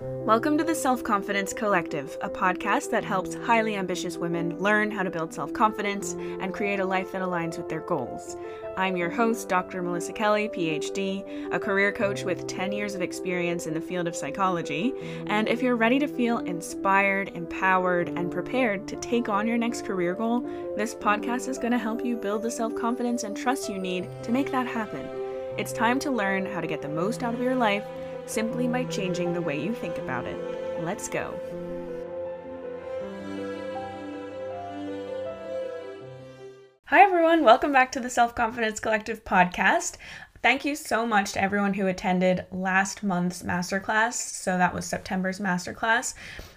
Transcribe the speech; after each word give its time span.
Welcome 0.00 0.58
to 0.58 0.64
the 0.64 0.74
Self 0.74 1.04
Confidence 1.04 1.52
Collective, 1.52 2.18
a 2.20 2.28
podcast 2.28 2.90
that 2.90 3.04
helps 3.04 3.34
highly 3.34 3.76
ambitious 3.76 4.16
women 4.16 4.58
learn 4.58 4.90
how 4.90 5.04
to 5.04 5.10
build 5.10 5.32
self 5.32 5.52
confidence 5.52 6.14
and 6.14 6.52
create 6.52 6.80
a 6.80 6.84
life 6.84 7.12
that 7.12 7.22
aligns 7.22 7.56
with 7.56 7.68
their 7.68 7.80
goals. 7.80 8.36
I'm 8.76 8.96
your 8.96 9.08
host, 9.08 9.48
Dr. 9.48 9.82
Melissa 9.82 10.12
Kelly, 10.12 10.48
PhD, 10.48 11.54
a 11.54 11.60
career 11.60 11.92
coach 11.92 12.24
with 12.24 12.48
10 12.48 12.72
years 12.72 12.96
of 12.96 13.02
experience 13.02 13.68
in 13.68 13.74
the 13.74 13.80
field 13.80 14.08
of 14.08 14.16
psychology. 14.16 14.92
And 15.28 15.48
if 15.48 15.62
you're 15.62 15.76
ready 15.76 16.00
to 16.00 16.08
feel 16.08 16.38
inspired, 16.38 17.28
empowered, 17.28 18.08
and 18.08 18.32
prepared 18.32 18.88
to 18.88 18.96
take 18.96 19.28
on 19.28 19.46
your 19.46 19.58
next 19.58 19.84
career 19.84 20.14
goal, 20.14 20.40
this 20.76 20.96
podcast 20.96 21.48
is 21.48 21.58
going 21.58 21.72
to 21.72 21.78
help 21.78 22.04
you 22.04 22.16
build 22.16 22.42
the 22.42 22.50
self 22.50 22.74
confidence 22.74 23.22
and 23.22 23.36
trust 23.36 23.68
you 23.68 23.78
need 23.78 24.08
to 24.24 24.32
make 24.32 24.50
that 24.50 24.66
happen. 24.66 25.08
It's 25.56 25.72
time 25.72 26.00
to 26.00 26.10
learn 26.10 26.46
how 26.46 26.60
to 26.60 26.66
get 26.66 26.82
the 26.82 26.88
most 26.88 27.22
out 27.22 27.32
of 27.32 27.40
your 27.40 27.54
life 27.54 27.84
simply 28.26 28.68
by 28.68 28.84
changing 28.84 29.32
the 29.32 29.40
way 29.40 29.60
you 29.60 29.74
think 29.74 29.98
about 29.98 30.26
it. 30.26 30.82
Let's 30.82 31.08
go. 31.08 31.38
Hi, 36.86 37.00
everyone. 37.02 37.44
Welcome 37.44 37.72
back 37.72 37.90
to 37.92 38.00
the 38.00 38.10
Self 38.10 38.34
Confidence 38.34 38.78
Collective 38.78 39.24
podcast. 39.24 39.96
Thank 40.42 40.64
you 40.64 40.76
so 40.76 41.06
much 41.06 41.32
to 41.32 41.42
everyone 41.42 41.74
who 41.74 41.86
attended 41.86 42.44
last 42.52 43.02
month's 43.02 43.42
masterclass. 43.42 44.12
So, 44.12 44.58
that 44.58 44.74
was 44.74 44.84
September's 44.84 45.40
masterclass. 45.40 46.14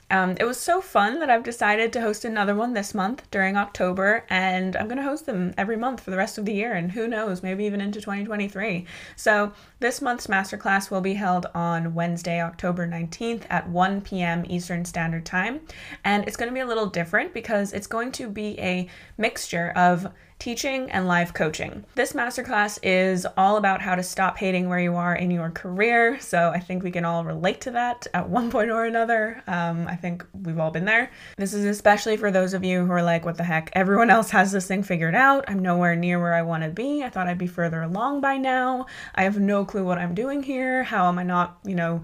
Um, 0.10 0.36
it 0.40 0.46
was 0.46 0.58
so 0.58 0.80
fun 0.80 1.20
that 1.20 1.30
I've 1.30 1.44
decided 1.44 1.92
to 1.94 2.02
host 2.02 2.24
another 2.24 2.56
one 2.56 2.74
this 2.74 2.94
month 2.94 3.30
during 3.30 3.58
October, 3.58 4.26
and 4.30 4.76
I'm 4.78 4.88
going 4.88 4.98
to 4.98 5.04
host 5.04 5.26
them 5.26 5.54
every 5.58 5.76
month 5.76 6.00
for 6.00 6.12
the 6.12 6.18
rest 6.18 6.38
of 6.38 6.46
the 6.46 6.54
year, 6.54 6.74
and 6.74 6.92
who 6.92 7.08
knows, 7.08 7.44
maybe 7.44 7.66
even 7.66 7.82
into 7.82 8.00
2023. 8.00 8.86
So, 9.18 9.52
this 9.80 10.02
month's 10.02 10.28
masterclass 10.28 10.90
will 10.90 11.02
be 11.02 11.16
held 11.16 11.48
on 11.54 11.94
Wednesday, 11.94 12.42
October 12.42 12.88
19th 12.88 13.44
at 13.50 13.70
1 13.70 14.02
p.m. 14.02 14.46
Eastern 14.48 14.86
Standard 14.86 15.26
Time, 15.26 15.60
and 16.06 16.26
it's 16.26 16.38
going 16.38 16.50
to 16.50 16.54
be 16.54 16.62
a 16.62 16.66
little 16.66 16.88
different 16.88 17.34
because 17.34 17.74
it's 17.74 17.88
going 17.88 18.14
to 18.14 18.30
be 18.30 18.58
a 18.60 18.88
mixture 19.18 19.74
of 19.76 20.14
teaching, 20.40 20.90
and 20.91 21.07
live 21.07 21.34
coaching. 21.34 21.84
This 21.96 22.13
masterclass 22.13 22.77
is 22.84 23.26
all 23.35 23.57
about 23.57 23.82
how 23.82 23.96
to 23.96 24.04
stop 24.04 24.38
hating 24.38 24.70
where 24.70 24.80
you 24.80 24.96
are 24.96 25.16
in 25.16 25.32
your 25.32 25.49
career. 25.49 26.20
So 26.20 26.49
I 26.49 26.60
think 26.60 26.84
we 26.84 26.91
can 26.91 27.05
all 27.05 27.24
relate 27.24 27.62
to 27.62 27.71
that 27.71 28.05
at 28.13 28.30
one 28.30 28.52
point 28.52 28.70
or 28.70 28.85
another. 28.85 29.41
Um, 29.48 29.88
I 29.88 29.96
think 29.96 30.26
we've 30.34 30.60
all 30.60 30.70
been 30.70 30.85
there. 30.85 31.12
This 31.38 31.54
is 31.54 31.65
especially 31.65 32.18
for 32.18 32.30
those 32.30 32.54
of 32.54 32.63
you 32.63 32.85
who 32.85 32.91
are 32.91 33.04
like, 33.04 33.26
what 33.26 33.38
the 33.38 33.43
heck? 33.43 33.71
Everyone 33.74 34.12
else 34.12 34.30
has 34.30 34.52
this 34.52 34.68
thing 34.68 34.84
figured 34.84 35.15
out. 35.15 35.46
I'm 35.48 35.60
nowhere 35.60 35.96
near 35.96 36.20
where 36.20 36.35
I 36.35 36.43
want 36.43 36.63
to 36.63 36.70
be. 36.70 37.04
I 37.04 37.10
thought 37.10 37.27
I'd 37.27 37.38
be 37.38 37.48
further 37.48 37.82
along 37.82 38.21
by 38.21 38.38
now. 38.38 38.85
I 39.15 39.24
have 39.24 39.40
no 39.40 39.65
clue 39.65 39.85
what 39.85 39.98
I'm 39.98 40.13
doing 40.13 40.43
here. 40.43 40.84
How 40.84 41.08
am 41.08 41.18
I 41.18 41.24
not, 41.24 41.58
you 41.65 41.76
know, 41.76 42.04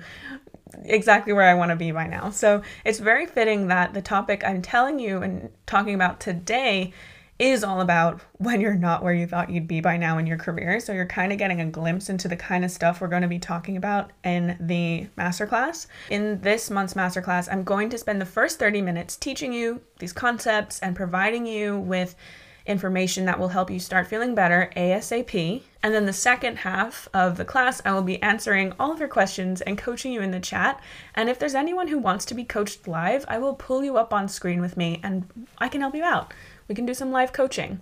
exactly 0.86 1.34
where 1.34 1.48
I 1.48 1.54
want 1.54 1.70
to 1.70 1.76
be 1.76 1.92
by 1.92 2.08
now. 2.08 2.31
So 2.31 2.61
it's 2.84 3.00
very 3.00 3.26
fitting 3.26 3.67
that 3.67 3.94
the 3.94 4.02
topic 4.02 4.44
I'm 4.44 4.61
telling 4.61 5.00
you 5.00 5.22
and 5.22 5.50
talking 5.66 5.94
about 5.94 6.20
today 6.20 6.94
is 7.39 7.64
all 7.64 7.81
about 7.81 8.22
when 8.38 8.62
you're 8.62 8.76
not 8.76 9.03
where 9.03 9.14
you 9.14 9.26
thought 9.26 9.50
you'd 9.50 9.67
be 9.67 9.81
by 9.81 9.98
now 9.98 10.17
in 10.17 10.28
your 10.28 10.38
career. 10.38 10.80
So 10.80 10.94
you're 10.94 11.06
kind 11.06 11.31
of 11.31 11.38
getting 11.38 11.62
a 11.62 11.66
glimpse 11.66 12.09
into 12.09 12.28
the 12.28 12.36
kind 12.36 12.64
of 12.64 12.72
stuff 12.72 13.02
we're 13.02 13.08
going 13.08 13.23
to 13.23 13.28
be 13.28 13.39
talking 13.39 13.76
about 13.76 14.12
in 14.23 14.56
the 14.59 15.08
masterclass. 15.17 15.88
In 16.09 16.39
this 16.42 16.70
month's 16.70 16.94
masterclass, 16.94 17.52
I'm 17.52 17.64
going 17.64 17.89
to 17.89 17.98
spend 17.98 18.22
the 18.22 18.26
first 18.26 18.59
30 18.59 18.81
minutes 18.81 19.16
teaching 19.16 19.52
you 19.52 19.81
these 20.00 20.14
concepts 20.14 20.80
and 20.80 20.95
providing 20.95 21.45
you 21.45 21.80
with 21.80 22.16
information 22.66 23.26
that 23.26 23.38
will 23.38 23.50
help 23.50 23.70
you 23.70 23.80
start 23.80 24.08
feeling 24.08 24.36
better 24.36 24.72
ASAP. 24.78 25.61
And 25.81 25.94
then 25.94 26.06
the 26.06 26.14
second 26.14 26.59
half 26.59 27.09
of 27.14 27.36
the 27.36 27.44
class, 27.44 27.81
I 27.84 27.92
will 27.92 28.04
be 28.04 28.22
answering 28.22 28.73
all 28.80 28.92
of 28.92 29.00
your 29.00 29.09
questions 29.09 29.59
and 29.61 29.78
coaching 29.78 30.14
you 30.14 30.22
in 30.22 30.31
the 30.31 30.39
chat. 30.39 30.81
And 31.14 31.30
if 31.30 31.39
there's 31.39 31.56
anyone 31.56 31.89
who 31.89 31.98
wants 31.98 32.23
to 32.26 32.34
be 32.34 32.45
coached 32.45 32.88
live, 32.88 33.26
I 33.28 33.38
will 33.38 33.56
pull 33.56 33.84
you 33.84 33.98
up 33.98 34.14
on 34.14 34.30
screen 34.30 34.61
with 34.61 34.78
me 34.78 35.02
and 35.04 35.26
I 35.58 35.67
can 35.67 35.81
help 35.81 35.95
you 35.95 36.04
out 36.04 36.34
we 36.67 36.75
can 36.75 36.86
do 36.86 36.94
some 36.94 37.11
live 37.11 37.33
coaching. 37.33 37.80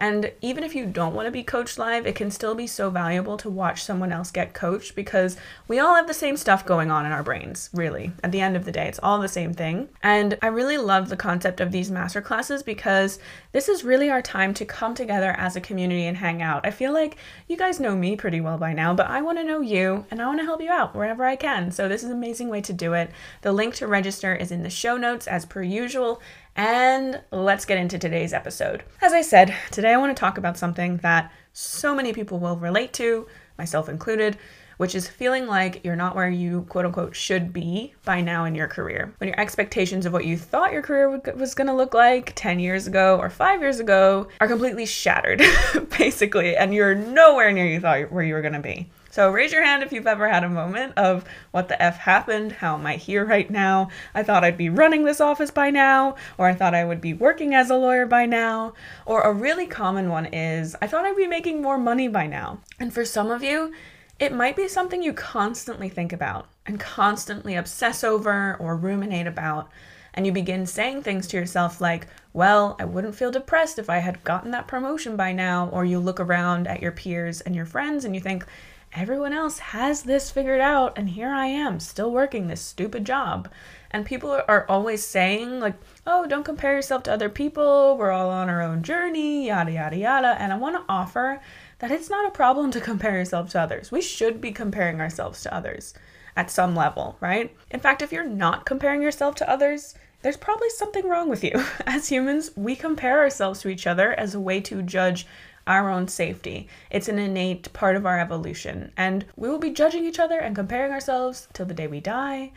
And 0.00 0.32
even 0.40 0.64
if 0.64 0.74
you 0.74 0.86
don't 0.86 1.14
want 1.14 1.26
to 1.26 1.30
be 1.30 1.42
coached 1.42 1.78
live, 1.78 2.06
it 2.06 2.14
can 2.14 2.30
still 2.30 2.54
be 2.54 2.66
so 2.66 2.88
valuable 2.88 3.36
to 3.36 3.50
watch 3.50 3.84
someone 3.84 4.12
else 4.12 4.30
get 4.30 4.54
coached 4.54 4.94
because 4.94 5.36
we 5.68 5.78
all 5.78 5.94
have 5.94 6.06
the 6.06 6.14
same 6.14 6.38
stuff 6.38 6.64
going 6.64 6.90
on 6.90 7.04
in 7.04 7.12
our 7.12 7.22
brains, 7.22 7.68
really. 7.74 8.10
At 8.24 8.32
the 8.32 8.40
end 8.40 8.56
of 8.56 8.64
the 8.64 8.72
day, 8.72 8.88
it's 8.88 8.98
all 9.02 9.20
the 9.20 9.28
same 9.28 9.52
thing. 9.52 9.90
And 10.02 10.38
I 10.40 10.46
really 10.46 10.78
love 10.78 11.10
the 11.10 11.18
concept 11.18 11.60
of 11.60 11.70
these 11.70 11.90
master 11.90 12.22
classes 12.22 12.62
because 12.62 13.18
this 13.52 13.68
is 13.68 13.84
really 13.84 14.08
our 14.08 14.22
time 14.22 14.54
to 14.54 14.64
come 14.64 14.94
together 14.94 15.32
as 15.32 15.54
a 15.54 15.60
community 15.60 16.06
and 16.06 16.16
hang 16.16 16.40
out. 16.40 16.66
I 16.66 16.70
feel 16.70 16.94
like 16.94 17.18
you 17.46 17.58
guys 17.58 17.78
know 17.78 17.94
me 17.94 18.16
pretty 18.16 18.40
well 18.40 18.56
by 18.56 18.72
now, 18.72 18.94
but 18.94 19.06
I 19.06 19.20
want 19.20 19.36
to 19.36 19.44
know 19.44 19.60
you 19.60 20.06
and 20.10 20.22
I 20.22 20.26
want 20.26 20.38
to 20.38 20.46
help 20.46 20.62
you 20.62 20.70
out 20.70 20.94
wherever 20.94 21.26
I 21.26 21.36
can. 21.36 21.70
So 21.70 21.88
this 21.88 22.02
is 22.02 22.08
an 22.08 22.16
amazing 22.16 22.48
way 22.48 22.62
to 22.62 22.72
do 22.72 22.94
it. 22.94 23.10
The 23.42 23.52
link 23.52 23.74
to 23.74 23.86
register 23.86 24.34
is 24.34 24.50
in 24.50 24.62
the 24.62 24.70
show 24.70 24.96
notes 24.96 25.26
as 25.28 25.44
per 25.44 25.62
usual. 25.62 26.22
And 26.60 27.22
let's 27.30 27.64
get 27.64 27.78
into 27.78 27.98
today's 27.98 28.34
episode. 28.34 28.82
As 29.00 29.14
I 29.14 29.22
said, 29.22 29.54
today 29.70 29.94
I 29.94 29.96
want 29.96 30.14
to 30.14 30.20
talk 30.20 30.36
about 30.36 30.58
something 30.58 30.98
that 30.98 31.32
so 31.54 31.94
many 31.94 32.12
people 32.12 32.38
will 32.38 32.58
relate 32.58 32.92
to, 32.94 33.26
myself 33.56 33.88
included, 33.88 34.36
which 34.76 34.94
is 34.94 35.08
feeling 35.08 35.46
like 35.46 35.82
you're 35.84 35.96
not 35.96 36.14
where 36.14 36.28
you 36.28 36.66
quote 36.68 36.84
unquote 36.84 37.16
should 37.16 37.54
be 37.54 37.94
by 38.04 38.20
now 38.20 38.44
in 38.44 38.54
your 38.54 38.68
career. 38.68 39.14
When 39.16 39.28
your 39.28 39.40
expectations 39.40 40.04
of 40.04 40.12
what 40.12 40.26
you 40.26 40.36
thought 40.36 40.70
your 40.70 40.82
career 40.82 41.18
was 41.34 41.54
going 41.54 41.68
to 41.68 41.72
look 41.72 41.94
like 41.94 42.34
10 42.34 42.60
years 42.60 42.86
ago 42.86 43.16
or 43.18 43.30
5 43.30 43.62
years 43.62 43.80
ago 43.80 44.28
are 44.38 44.46
completely 44.46 44.84
shattered, 44.84 45.42
basically, 45.98 46.58
and 46.58 46.74
you're 46.74 46.94
nowhere 46.94 47.52
near 47.52 47.64
you 47.64 47.80
thought 47.80 48.12
where 48.12 48.22
you 48.22 48.34
were 48.34 48.42
going 48.42 48.52
to 48.52 48.60
be. 48.60 48.90
So 49.10 49.28
raise 49.28 49.52
your 49.52 49.64
hand 49.64 49.82
if 49.82 49.92
you've 49.92 50.06
ever 50.06 50.28
had 50.28 50.44
a 50.44 50.48
moment 50.48 50.94
of 50.96 51.24
what 51.50 51.66
the 51.66 51.82
F 51.82 51.98
happened, 51.98 52.52
how 52.52 52.76
am 52.76 52.86
I 52.86 52.94
here 52.94 53.24
right 53.24 53.50
now? 53.50 53.88
I 54.14 54.22
thought 54.22 54.44
I'd 54.44 54.56
be 54.56 54.68
running 54.68 55.02
this 55.04 55.20
office 55.20 55.50
by 55.50 55.70
now, 55.70 56.14
or 56.38 56.46
I 56.46 56.54
thought 56.54 56.76
I 56.76 56.84
would 56.84 57.00
be 57.00 57.12
working 57.12 57.52
as 57.52 57.70
a 57.70 57.76
lawyer 57.76 58.06
by 58.06 58.26
now. 58.26 58.72
Or 59.06 59.22
a 59.22 59.32
really 59.32 59.66
common 59.66 60.10
one 60.10 60.26
is, 60.26 60.76
I 60.80 60.86
thought 60.86 61.04
I'd 61.04 61.16
be 61.16 61.26
making 61.26 61.60
more 61.60 61.76
money 61.76 62.06
by 62.06 62.28
now. 62.28 62.60
And 62.78 62.94
for 62.94 63.04
some 63.04 63.32
of 63.32 63.42
you, 63.42 63.72
it 64.20 64.32
might 64.32 64.54
be 64.54 64.68
something 64.68 65.02
you 65.02 65.12
constantly 65.12 65.88
think 65.88 66.12
about 66.12 66.46
and 66.64 66.78
constantly 66.78 67.56
obsess 67.56 68.04
over 68.04 68.56
or 68.60 68.76
ruminate 68.76 69.26
about. 69.26 69.70
And 70.14 70.24
you 70.24 70.30
begin 70.30 70.66
saying 70.66 71.02
things 71.02 71.26
to 71.28 71.36
yourself 71.36 71.80
like, 71.80 72.06
well, 72.32 72.76
I 72.78 72.84
wouldn't 72.84 73.16
feel 73.16 73.32
depressed 73.32 73.78
if 73.78 73.90
I 73.90 73.98
had 73.98 74.22
gotten 74.22 74.52
that 74.52 74.68
promotion 74.68 75.16
by 75.16 75.32
now. 75.32 75.68
Or 75.72 75.84
you 75.84 75.98
look 75.98 76.20
around 76.20 76.68
at 76.68 76.80
your 76.80 76.92
peers 76.92 77.40
and 77.40 77.56
your 77.56 77.66
friends 77.66 78.04
and 78.04 78.14
you 78.14 78.20
think, 78.20 78.44
everyone 78.92 79.32
else 79.32 79.58
has 79.58 80.02
this 80.02 80.30
figured 80.30 80.60
out, 80.60 80.98
and 80.98 81.10
here 81.10 81.30
I 81.30 81.46
am 81.46 81.80
still 81.80 82.10
working 82.10 82.48
this 82.48 82.60
stupid 82.60 83.04
job. 83.04 83.48
And 83.90 84.06
people 84.06 84.40
are 84.46 84.66
always 84.68 85.04
saying, 85.04 85.60
like, 85.60 85.74
oh, 86.06 86.26
don't 86.26 86.44
compare 86.44 86.74
yourself 86.74 87.02
to 87.04 87.12
other 87.12 87.28
people. 87.28 87.96
We're 87.96 88.12
all 88.12 88.30
on 88.30 88.48
our 88.48 88.62
own 88.62 88.82
journey, 88.82 89.48
yada, 89.48 89.72
yada, 89.72 89.96
yada. 89.96 90.36
And 90.38 90.52
I 90.52 90.56
want 90.56 90.76
to 90.76 90.92
offer 90.92 91.40
that 91.80 91.90
it's 91.90 92.10
not 92.10 92.26
a 92.26 92.30
problem 92.30 92.70
to 92.72 92.80
compare 92.90 93.16
yourself 93.16 93.50
to 93.50 93.60
others. 93.60 93.90
We 93.90 94.00
should 94.00 94.40
be 94.40 94.52
comparing 94.52 95.00
ourselves 95.00 95.42
to 95.42 95.54
others 95.54 95.94
at 96.36 96.50
some 96.50 96.76
level, 96.76 97.16
right? 97.20 97.54
In 97.70 97.80
fact, 97.80 98.02
if 98.02 98.12
you're 98.12 98.24
not 98.24 98.64
comparing 98.64 99.02
yourself 99.02 99.34
to 99.36 99.50
others, 99.50 99.94
there's 100.22 100.36
probably 100.36 100.70
something 100.70 101.08
wrong 101.08 101.28
with 101.28 101.42
you. 101.42 101.52
As 101.86 102.08
humans, 102.08 102.50
we 102.56 102.76
compare 102.76 103.20
ourselves 103.20 103.60
to 103.60 103.68
each 103.68 103.86
other 103.86 104.12
as 104.18 104.34
a 104.34 104.40
way 104.40 104.60
to 104.60 104.82
judge 104.82 105.26
our 105.70 105.88
own 105.88 106.08
safety. 106.08 106.66
It's 106.90 107.08
an 107.08 107.20
innate 107.20 107.72
part 107.72 107.94
of 107.94 108.04
our 108.04 108.18
evolution. 108.18 108.90
And 108.96 109.24
we 109.36 109.48
will 109.48 109.58
be 109.58 109.70
judging 109.70 110.04
each 110.04 110.18
other 110.18 110.38
and 110.40 110.56
comparing 110.56 110.90
ourselves 110.90 111.46
till 111.52 111.64
the 111.64 111.74
day 111.74 111.86
we 111.86 112.00
die. 112.00 112.50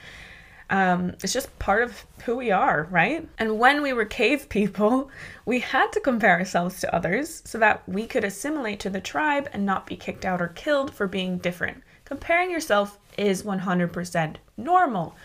Um, 0.72 1.12
it's 1.22 1.34
just 1.34 1.59
part 1.59 1.84
of 1.84 2.06
who 2.25 2.35
we 2.35 2.50
are, 2.50 2.88
right? 2.90 3.28
And 3.38 3.59
when 3.59 3.84
we 3.84 3.94
were 3.94 4.06
cave 4.06 4.50
people, 4.50 5.12
we 5.46 5.59
had 5.59 5.91
to 5.91 6.00
compare 6.00 6.40
ourselves 6.40 6.79
to 6.79 6.96
others 6.96 7.44
so 7.46 7.59
that 7.59 7.88
we 7.88 8.07
could 8.07 8.24
assimilate 8.24 8.79
to 8.79 8.90
the 8.90 9.00
tribe 9.00 9.47
and 9.53 9.63
not 9.63 9.85
be 9.85 9.95
kicked 9.95 10.25
out 10.25 10.41
or 10.41 10.47
killed 10.47 10.91
for 10.91 11.06
being 11.06 11.38
different. 11.38 11.84
Comparing 12.06 12.50
yourself 12.50 12.97
is 13.16 13.44
100% 13.44 14.38
normal. 14.57 15.16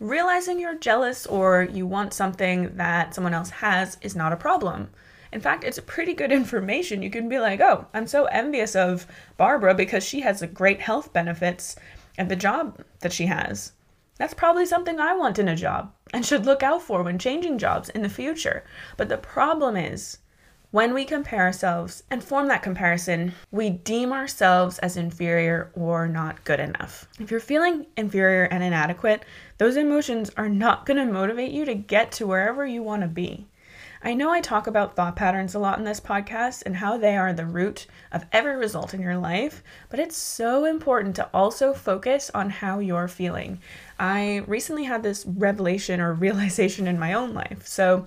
Realizing 0.00 0.58
you're 0.58 0.78
jealous 0.78 1.26
or 1.26 1.68
you 1.70 1.86
want 1.86 2.14
something 2.14 2.74
that 2.76 3.14
someone 3.14 3.34
else 3.34 3.50
has 3.50 3.98
is 4.00 4.16
not 4.16 4.32
a 4.32 4.36
problem. 4.36 4.88
In 5.34 5.40
fact, 5.40 5.64
it's 5.64 5.80
pretty 5.80 6.14
good 6.14 6.30
information. 6.30 7.02
You 7.02 7.10
can 7.10 7.28
be 7.28 7.40
like, 7.40 7.60
oh, 7.60 7.88
I'm 7.92 8.06
so 8.06 8.26
envious 8.26 8.76
of 8.76 9.04
Barbara 9.36 9.74
because 9.74 10.04
she 10.04 10.20
has 10.20 10.38
the 10.38 10.46
great 10.46 10.80
health 10.80 11.12
benefits 11.12 11.74
and 12.16 12.30
the 12.30 12.36
job 12.36 12.80
that 13.00 13.12
she 13.12 13.26
has. 13.26 13.72
That's 14.16 14.32
probably 14.32 14.64
something 14.64 15.00
I 15.00 15.16
want 15.16 15.40
in 15.40 15.48
a 15.48 15.56
job 15.56 15.92
and 16.12 16.24
should 16.24 16.46
look 16.46 16.62
out 16.62 16.82
for 16.82 17.02
when 17.02 17.18
changing 17.18 17.58
jobs 17.58 17.88
in 17.88 18.02
the 18.02 18.08
future. 18.08 18.62
But 18.96 19.08
the 19.08 19.16
problem 19.16 19.76
is, 19.76 20.18
when 20.70 20.94
we 20.94 21.04
compare 21.04 21.40
ourselves 21.40 22.04
and 22.10 22.22
form 22.22 22.46
that 22.46 22.62
comparison, 22.62 23.32
we 23.50 23.70
deem 23.70 24.12
ourselves 24.12 24.78
as 24.78 24.96
inferior 24.96 25.72
or 25.74 26.06
not 26.06 26.44
good 26.44 26.60
enough. 26.60 27.08
If 27.18 27.32
you're 27.32 27.40
feeling 27.40 27.86
inferior 27.96 28.44
and 28.44 28.62
inadequate, 28.62 29.24
those 29.58 29.76
emotions 29.76 30.30
are 30.36 30.48
not 30.48 30.86
going 30.86 31.04
to 31.04 31.12
motivate 31.12 31.50
you 31.50 31.64
to 31.64 31.74
get 31.74 32.12
to 32.12 32.26
wherever 32.28 32.64
you 32.64 32.84
want 32.84 33.02
to 33.02 33.08
be. 33.08 33.48
I 34.06 34.12
know 34.12 34.30
I 34.30 34.42
talk 34.42 34.66
about 34.66 34.96
thought 34.96 35.16
patterns 35.16 35.54
a 35.54 35.58
lot 35.58 35.78
in 35.78 35.84
this 35.84 35.98
podcast 35.98 36.64
and 36.66 36.76
how 36.76 36.98
they 36.98 37.16
are 37.16 37.32
the 37.32 37.46
root 37.46 37.86
of 38.12 38.26
every 38.32 38.54
result 38.54 38.92
in 38.92 39.00
your 39.00 39.16
life, 39.16 39.62
but 39.88 39.98
it's 39.98 40.14
so 40.14 40.66
important 40.66 41.16
to 41.16 41.30
also 41.32 41.72
focus 41.72 42.30
on 42.34 42.50
how 42.50 42.80
you're 42.80 43.08
feeling. 43.08 43.60
I 43.98 44.44
recently 44.46 44.84
had 44.84 45.02
this 45.02 45.24
revelation 45.24 46.02
or 46.02 46.12
realization 46.12 46.86
in 46.86 46.98
my 46.98 47.14
own 47.14 47.32
life. 47.32 47.66
So, 47.66 48.06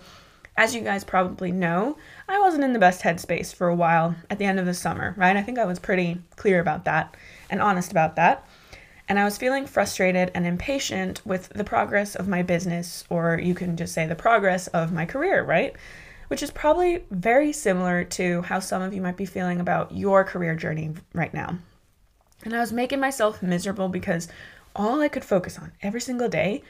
as 0.56 0.76
you 0.76 0.82
guys 0.82 1.04
probably 1.04 1.52
know, 1.52 1.98
I 2.30 2.40
wasn't 2.42 2.64
in 2.64 2.74
the 2.74 2.80
best 2.80 3.02
headspace 3.02 3.54
for 3.54 3.68
a 3.68 3.76
while 3.76 4.16
at 4.30 4.38
the 4.38 4.46
end 4.46 4.60
of 4.60 4.68
the 4.68 4.76
summer, 4.76 5.16
right? 5.18 5.36
I 5.36 5.42
think 5.42 5.58
I 5.58 5.66
was 5.66 5.80
pretty 5.80 6.22
clear 6.36 6.60
about 6.60 6.86
that 6.86 7.18
and 7.50 7.60
honest 7.60 7.90
about 7.90 8.18
that. 8.18 8.48
And 9.10 9.18
I 9.18 9.24
was 9.24 9.38
feeling 9.38 9.66
frustrated 9.66 10.32
and 10.34 10.46
impatient 10.46 11.26
with 11.26 11.50
the 11.50 11.64
progress 11.64 12.16
of 12.16 12.28
my 12.28 12.44
business, 12.44 13.06
or 13.10 13.40
you 13.40 13.56
can 13.56 13.78
just 13.78 13.94
say 13.94 14.06
the 14.06 14.16
progress 14.16 14.68
of 14.68 14.92
my 14.92 15.06
career, 15.06 15.44
right? 15.44 15.74
Which 16.28 16.44
is 16.44 16.52
probably 16.52 17.04
very 17.10 17.54
similar 17.54 18.04
to 18.04 18.42
how 18.42 18.60
some 18.60 18.82
of 18.82 18.94
you 18.94 19.02
might 19.02 19.16
be 19.16 19.26
feeling 19.26 19.62
about 19.62 19.94
your 19.94 20.26
career 20.26 20.56
journey 20.56 20.94
right 21.14 21.34
now. 21.34 21.58
And 22.44 22.54
I 22.54 22.60
was 22.60 22.74
making 22.74 23.00
myself 23.00 23.42
miserable 23.42 23.88
because 23.88 24.28
all 24.76 25.00
I 25.02 25.08
could 25.08 25.24
focus 25.24 25.58
on 25.58 25.72
every 25.82 26.02
single 26.02 26.28
day 26.28 26.64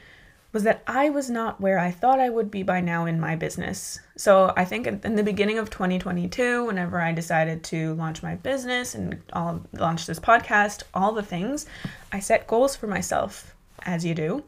was 0.52 0.62
that 0.62 0.82
I 0.86 1.10
was 1.10 1.28
not 1.28 1.60
where 1.60 1.78
I 1.78 1.90
thought 1.90 2.20
I 2.20 2.30
would 2.30 2.50
be 2.50 2.62
by 2.62 2.80
now 2.80 3.04
in 3.04 3.20
my 3.20 3.36
business. 3.36 4.00
So 4.16 4.52
I 4.56 4.64
think 4.64 4.86
in 4.86 5.14
the 5.14 5.22
beginning 5.22 5.58
of 5.58 5.68
2022, 5.68 6.64
whenever 6.64 7.00
I 7.00 7.12
decided 7.12 7.62
to 7.64 7.94
launch 7.94 8.22
my 8.22 8.34
business 8.36 8.94
and 8.94 9.20
I'll 9.32 9.62
launch 9.72 10.06
this 10.06 10.18
podcast, 10.18 10.84
all 10.94 11.12
the 11.12 11.22
things, 11.22 11.66
I 12.12 12.20
set 12.20 12.46
goals 12.46 12.74
for 12.74 12.86
myself, 12.86 13.54
as 13.82 14.04
you 14.04 14.14
do. 14.14 14.42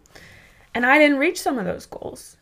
And 0.74 0.86
I 0.86 0.98
didn't 0.98 1.18
reach 1.18 1.40
some 1.40 1.58
of 1.58 1.66
those 1.66 1.86
goals. 1.86 2.36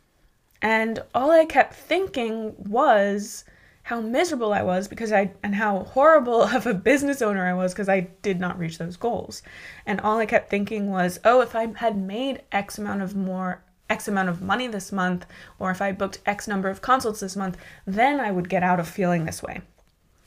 And 0.62 1.02
all 1.14 1.30
I 1.30 1.44
kept 1.44 1.74
thinking 1.74 2.54
was, 2.58 3.44
how 3.88 4.02
miserable 4.02 4.52
I 4.52 4.60
was 4.60 4.86
because 4.86 5.12
I 5.12 5.32
and 5.42 5.54
how 5.54 5.84
horrible 5.84 6.42
of 6.56 6.66
a 6.66 6.74
business 6.74 7.22
owner 7.22 7.48
I 7.48 7.54
was 7.54 7.72
because 7.72 7.88
I 7.88 8.00
did 8.20 8.38
not 8.38 8.58
reach 8.58 8.76
those 8.76 8.98
goals. 8.98 9.42
And 9.86 9.98
all 10.02 10.18
I 10.18 10.26
kept 10.26 10.50
thinking 10.50 10.90
was, 10.90 11.18
oh, 11.24 11.40
if 11.40 11.56
I 11.56 11.72
had 11.74 11.96
made 11.96 12.42
X 12.52 12.76
amount 12.76 13.00
of 13.00 13.16
more 13.16 13.62
X 13.88 14.06
amount 14.06 14.28
of 14.28 14.42
money 14.42 14.66
this 14.66 14.92
month, 14.92 15.24
or 15.58 15.70
if 15.70 15.80
I 15.80 15.92
booked 15.92 16.18
X 16.26 16.46
number 16.46 16.68
of 16.68 16.82
consults 16.82 17.20
this 17.20 17.34
month, 17.34 17.56
then 17.86 18.20
I 18.20 18.30
would 18.30 18.50
get 18.50 18.62
out 18.62 18.78
of 18.78 18.86
feeling 18.86 19.24
this 19.24 19.42
way. 19.42 19.62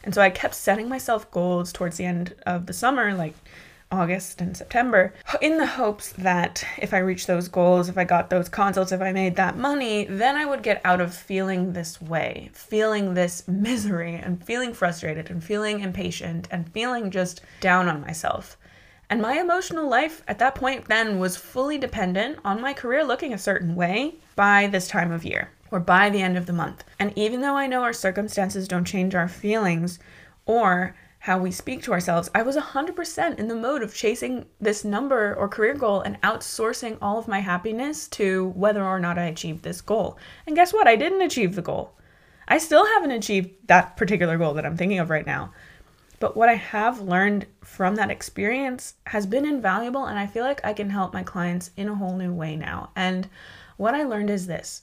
And 0.03 0.15
so 0.15 0.23
I 0.23 0.31
kept 0.31 0.55
setting 0.55 0.89
myself 0.89 1.29
goals 1.29 1.71
towards 1.71 1.97
the 1.97 2.05
end 2.05 2.33
of 2.47 2.65
the 2.65 2.73
summer, 2.73 3.13
like 3.13 3.35
August 3.91 4.41
and 4.41 4.55
September 4.55 5.13
in 5.41 5.57
the 5.57 5.65
hopes 5.65 6.13
that 6.13 6.63
if 6.77 6.93
I 6.93 6.99
reached 6.99 7.27
those 7.27 7.47
goals, 7.47 7.89
if 7.89 7.97
I 7.97 8.03
got 8.03 8.29
those 8.29 8.49
consults, 8.49 8.91
if 8.91 9.01
I 9.01 9.11
made 9.11 9.35
that 9.35 9.57
money, 9.57 10.05
then 10.05 10.35
I 10.35 10.45
would 10.45 10.63
get 10.63 10.81
out 10.85 11.01
of 11.01 11.13
feeling 11.13 11.73
this 11.73 12.01
way, 12.01 12.49
feeling 12.53 13.13
this 13.13 13.47
misery 13.47 14.15
and 14.15 14.43
feeling 14.43 14.73
frustrated 14.73 15.29
and 15.29 15.43
feeling 15.43 15.81
impatient 15.81 16.47
and 16.51 16.71
feeling 16.71 17.11
just 17.11 17.41
down 17.59 17.87
on 17.87 18.01
myself. 18.01 18.57
And 19.09 19.21
my 19.21 19.39
emotional 19.39 19.89
life 19.89 20.23
at 20.25 20.39
that 20.39 20.55
point 20.55 20.85
then 20.85 21.19
was 21.19 21.35
fully 21.35 21.77
dependent 21.77 22.39
on 22.45 22.61
my 22.61 22.73
career 22.73 23.03
looking 23.03 23.33
a 23.33 23.37
certain 23.37 23.75
way 23.75 24.15
by 24.37 24.67
this 24.67 24.87
time 24.87 25.11
of 25.11 25.25
year 25.25 25.51
or 25.69 25.81
by 25.81 26.09
the 26.09 26.21
end 26.21 26.37
of 26.37 26.45
the 26.45 26.53
month. 26.53 26.85
And 26.97 27.11
even 27.17 27.41
though 27.41 27.57
I 27.57 27.67
know 27.67 27.83
our 27.83 27.91
circumstances 27.91 28.69
don't 28.69 28.85
change 28.85 29.13
our 29.13 29.27
feelings 29.27 29.99
or 30.45 30.95
how 31.21 31.37
we 31.37 31.51
speak 31.51 31.83
to 31.83 31.93
ourselves, 31.93 32.31
I 32.33 32.41
was 32.41 32.57
100% 32.57 33.37
in 33.37 33.47
the 33.47 33.55
mode 33.55 33.83
of 33.83 33.93
chasing 33.93 34.47
this 34.59 34.83
number 34.83 35.35
or 35.35 35.47
career 35.47 35.75
goal 35.75 36.01
and 36.01 36.19
outsourcing 36.21 36.97
all 36.99 37.19
of 37.19 37.27
my 37.27 37.39
happiness 37.39 38.07
to 38.09 38.47
whether 38.55 38.83
or 38.83 38.99
not 38.99 39.19
I 39.19 39.25
achieved 39.25 39.63
this 39.63 39.81
goal. 39.81 40.17
And 40.47 40.55
guess 40.55 40.73
what? 40.73 40.87
I 40.87 40.95
didn't 40.95 41.21
achieve 41.21 41.53
the 41.53 41.61
goal. 41.61 41.93
I 42.47 42.57
still 42.57 42.87
haven't 42.87 43.11
achieved 43.11 43.51
that 43.67 43.97
particular 43.97 44.35
goal 44.39 44.55
that 44.55 44.65
I'm 44.65 44.75
thinking 44.75 44.97
of 44.97 45.11
right 45.11 45.25
now. 45.25 45.53
But 46.19 46.35
what 46.35 46.49
I 46.49 46.55
have 46.55 47.01
learned 47.01 47.45
from 47.63 47.95
that 47.95 48.09
experience 48.09 48.95
has 49.05 49.27
been 49.27 49.45
invaluable, 49.45 50.05
and 50.05 50.17
I 50.17 50.25
feel 50.25 50.43
like 50.43 50.65
I 50.65 50.73
can 50.73 50.89
help 50.89 51.13
my 51.13 51.21
clients 51.21 51.69
in 51.77 51.87
a 51.87 51.95
whole 51.95 52.17
new 52.17 52.33
way 52.33 52.55
now. 52.55 52.89
And 52.95 53.29
what 53.77 53.93
I 53.93 54.03
learned 54.03 54.31
is 54.31 54.47
this 54.47 54.81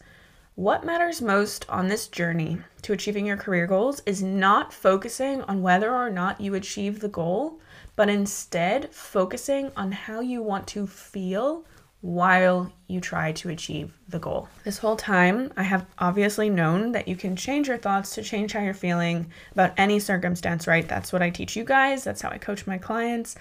what 0.59 0.83
matters 0.83 1.23
most 1.23 1.65
on 1.69 1.87
this 1.87 2.09
journey 2.09 2.59
to 2.83 2.93
achieving 2.93 3.25
your 3.25 3.37
career 3.37 3.65
goals 3.65 4.03
is 4.07 4.25
not 4.25 4.73
focusing 4.73 5.41
on 5.43 5.63
whether 5.63 5.95
or 5.95 6.11
not 6.11 6.41
you 6.41 6.57
achieve 6.57 6.99
the 6.99 7.09
goal, 7.09 7.61
but 7.95 8.09
instead 8.09 8.93
focusing 8.93 9.71
on 9.77 9.93
how 9.93 10.19
you 10.19 10.43
want 10.43 10.67
to 10.67 10.85
feel 10.85 11.65
while 12.01 12.73
you 12.89 13.01
try 13.01 13.31
to 13.31 13.51
achieve 13.51 13.97
the 14.09 14.19
goal. 14.19 14.49
This 14.65 14.79
whole 14.79 14.97
time, 14.97 15.53
I 15.57 15.63
have 15.63 15.87
obviously 16.01 16.51
known 16.51 16.91
that 16.91 17.07
you 17.07 17.15
can 17.15 17.37
change 17.37 17.69
your 17.69 17.79
thoughts 17.79 18.17
to 18.17 18.25
change 18.25 18.53
how 18.53 18.61
you're 18.61 18.75
feeling 18.75 19.31
about 19.53 19.75
any 19.77 20.01
circumstance, 20.01 20.67
right? 20.67 20.89
That's 20.89 21.13
what 21.13 21.23
I 21.23 21.31
teach 21.31 21.55
you 21.55 21.63
guys, 21.63 22.03
that's 22.03 22.23
how 22.23 22.31
I 22.31 22.39
coach 22.39 22.67
my 22.67 22.79
clients. 22.79 23.37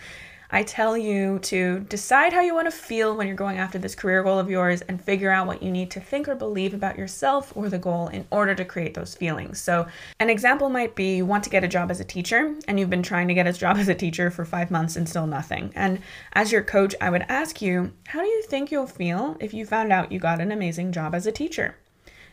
I 0.50 0.64
tell 0.64 0.98
you 0.98 1.40
to 1.40 1.82
decide 1.82 2.32
how 2.32 2.42
you 2.42 2.54
want 2.54 2.68
to 2.68 2.72
feel 2.72 3.16
when 3.16 3.28
you're 3.28 3.36
going 3.36 3.58
after 3.58 3.78
this 3.78 3.96
career 3.96 4.24
goal 4.24 4.40
of 4.40 4.50
yours 4.50 4.82
and 4.82 5.02
figure 5.02 5.30
out 5.30 5.46
what 5.46 5.62
you 5.62 5.70
need 5.72 5.92
to 5.92 6.00
think 6.00 6.30
or 6.30 6.36
believe 6.36 6.74
about 6.74 6.98
yourself 6.98 7.52
or 7.56 7.68
the 7.68 7.78
goal 7.78 8.08
in 8.08 8.26
order 8.32 8.56
to 8.56 8.64
create 8.64 8.94
those 8.94 9.14
feelings. 9.14 9.60
So, 9.60 9.88
an 10.20 10.30
example 10.30 10.70
might 10.70 10.96
be 10.96 11.18
you 11.18 11.26
want 11.26 11.44
to 11.44 11.50
get 11.50 11.66
a 11.66 11.68
job 11.68 11.92
as 11.92 12.00
a 12.00 12.06
teacher 12.06 12.56
and 12.68 12.80
you've 12.80 12.90
been 12.90 13.04
trying 13.04 13.28
to 13.28 13.34
get 13.34 13.46
a 13.46 13.54
job 13.54 13.78
as 13.78 13.90
a 13.90 13.96
teacher 13.96 14.32
for 14.32 14.46
five 14.46 14.72
months 14.72 14.96
and 14.96 15.08
still 15.08 15.28
nothing. 15.28 15.72
And 15.76 16.00
as 16.34 16.52
your 16.52 16.64
coach, 16.64 16.96
I 17.02 17.10
would 17.10 17.26
ask 17.28 17.62
you, 17.62 17.92
how 18.08 18.22
do 18.22 18.28
you 18.28 18.44
think 18.44 18.72
you'll 18.72 18.88
feel 18.88 19.36
if 19.42 19.54
you 19.54 19.66
found 19.66 19.92
out 19.92 20.12
you 20.12 20.20
got 20.20 20.40
an 20.40 20.52
amazing 20.54 20.94
job 20.94 21.14
as 21.14 21.28
a 21.28 21.32
teacher? 21.32 21.76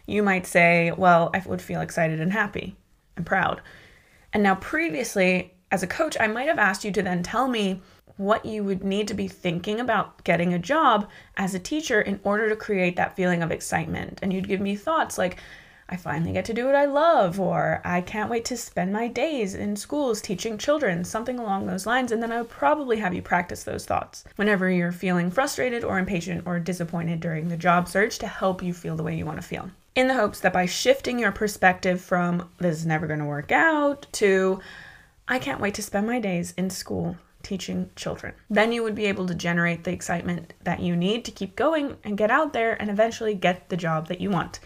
You 0.06 0.22
might 0.22 0.46
say, 0.46 0.92
well, 0.92 1.30
I 1.34 1.42
would 1.46 1.62
feel 1.62 1.80
excited 1.80 2.20
and 2.20 2.32
happy 2.32 2.76
and 3.16 3.26
proud. 3.26 3.60
And 4.32 4.42
now, 4.42 4.56
previously, 4.56 5.54
as 5.70 5.82
a 5.82 5.88
coach, 5.88 6.16
I 6.20 6.26
might 6.26 6.48
have 6.48 6.58
asked 6.58 6.84
you 6.84 6.92
to 6.92 7.02
then 7.02 7.22
tell 7.22 7.48
me 7.48 7.80
what 8.16 8.44
you 8.44 8.62
would 8.62 8.84
need 8.84 9.08
to 9.08 9.14
be 9.14 9.28
thinking 9.28 9.80
about 9.80 10.22
getting 10.24 10.54
a 10.54 10.58
job 10.58 11.08
as 11.36 11.54
a 11.54 11.58
teacher 11.58 12.00
in 12.00 12.20
order 12.22 12.48
to 12.48 12.56
create 12.56 12.96
that 12.96 13.16
feeling 13.16 13.42
of 13.42 13.50
excitement. 13.50 14.20
And 14.22 14.32
you'd 14.32 14.48
give 14.48 14.60
me 14.60 14.76
thoughts 14.76 15.18
like, 15.18 15.38
I 15.88 15.96
finally 15.96 16.32
get 16.32 16.46
to 16.46 16.54
do 16.54 16.64
what 16.64 16.74
I 16.74 16.86
love, 16.86 17.38
or 17.38 17.82
I 17.84 18.00
can't 18.00 18.30
wait 18.30 18.46
to 18.46 18.56
spend 18.56 18.92
my 18.92 19.06
days 19.06 19.54
in 19.54 19.76
schools 19.76 20.22
teaching 20.22 20.56
children, 20.56 21.04
something 21.04 21.38
along 21.38 21.66
those 21.66 21.84
lines. 21.84 22.10
And 22.10 22.22
then 22.22 22.32
I 22.32 22.40
would 22.40 22.50
probably 22.50 22.98
have 22.98 23.12
you 23.12 23.20
practice 23.20 23.64
those 23.64 23.84
thoughts 23.84 24.24
whenever 24.36 24.70
you're 24.70 24.92
feeling 24.92 25.30
frustrated 25.30 25.84
or 25.84 25.98
impatient 25.98 26.46
or 26.46 26.58
disappointed 26.58 27.20
during 27.20 27.48
the 27.48 27.56
job 27.56 27.86
search 27.86 28.18
to 28.20 28.26
help 28.26 28.62
you 28.62 28.72
feel 28.72 28.96
the 28.96 29.02
way 29.02 29.14
you 29.14 29.26
want 29.26 29.40
to 29.40 29.46
feel. 29.46 29.70
In 29.94 30.08
the 30.08 30.14
hopes 30.14 30.40
that 30.40 30.54
by 30.54 30.66
shifting 30.66 31.18
your 31.18 31.32
perspective 31.32 32.00
from 32.00 32.48
this 32.58 32.78
is 32.78 32.86
never 32.86 33.06
going 33.06 33.20
to 33.20 33.26
work 33.26 33.52
out 33.52 34.06
to 34.12 34.60
I 35.28 35.38
can't 35.38 35.60
wait 35.60 35.74
to 35.74 35.82
spend 35.82 36.06
my 36.06 36.18
days 36.18 36.52
in 36.56 36.70
school 36.70 37.16
teaching 37.44 37.90
children. 37.94 38.34
Then 38.50 38.72
you 38.72 38.82
would 38.82 38.94
be 38.94 39.06
able 39.06 39.26
to 39.26 39.34
generate 39.34 39.84
the 39.84 39.92
excitement 39.92 40.54
that 40.64 40.80
you 40.80 40.96
need 40.96 41.24
to 41.26 41.30
keep 41.30 41.54
going 41.54 41.96
and 42.02 42.18
get 42.18 42.30
out 42.30 42.52
there 42.52 42.80
and 42.80 42.90
eventually 42.90 43.34
get 43.34 43.68
the 43.68 43.76
job 43.76 44.08
that 44.08 44.20
you 44.20 44.30
want. 44.30 44.58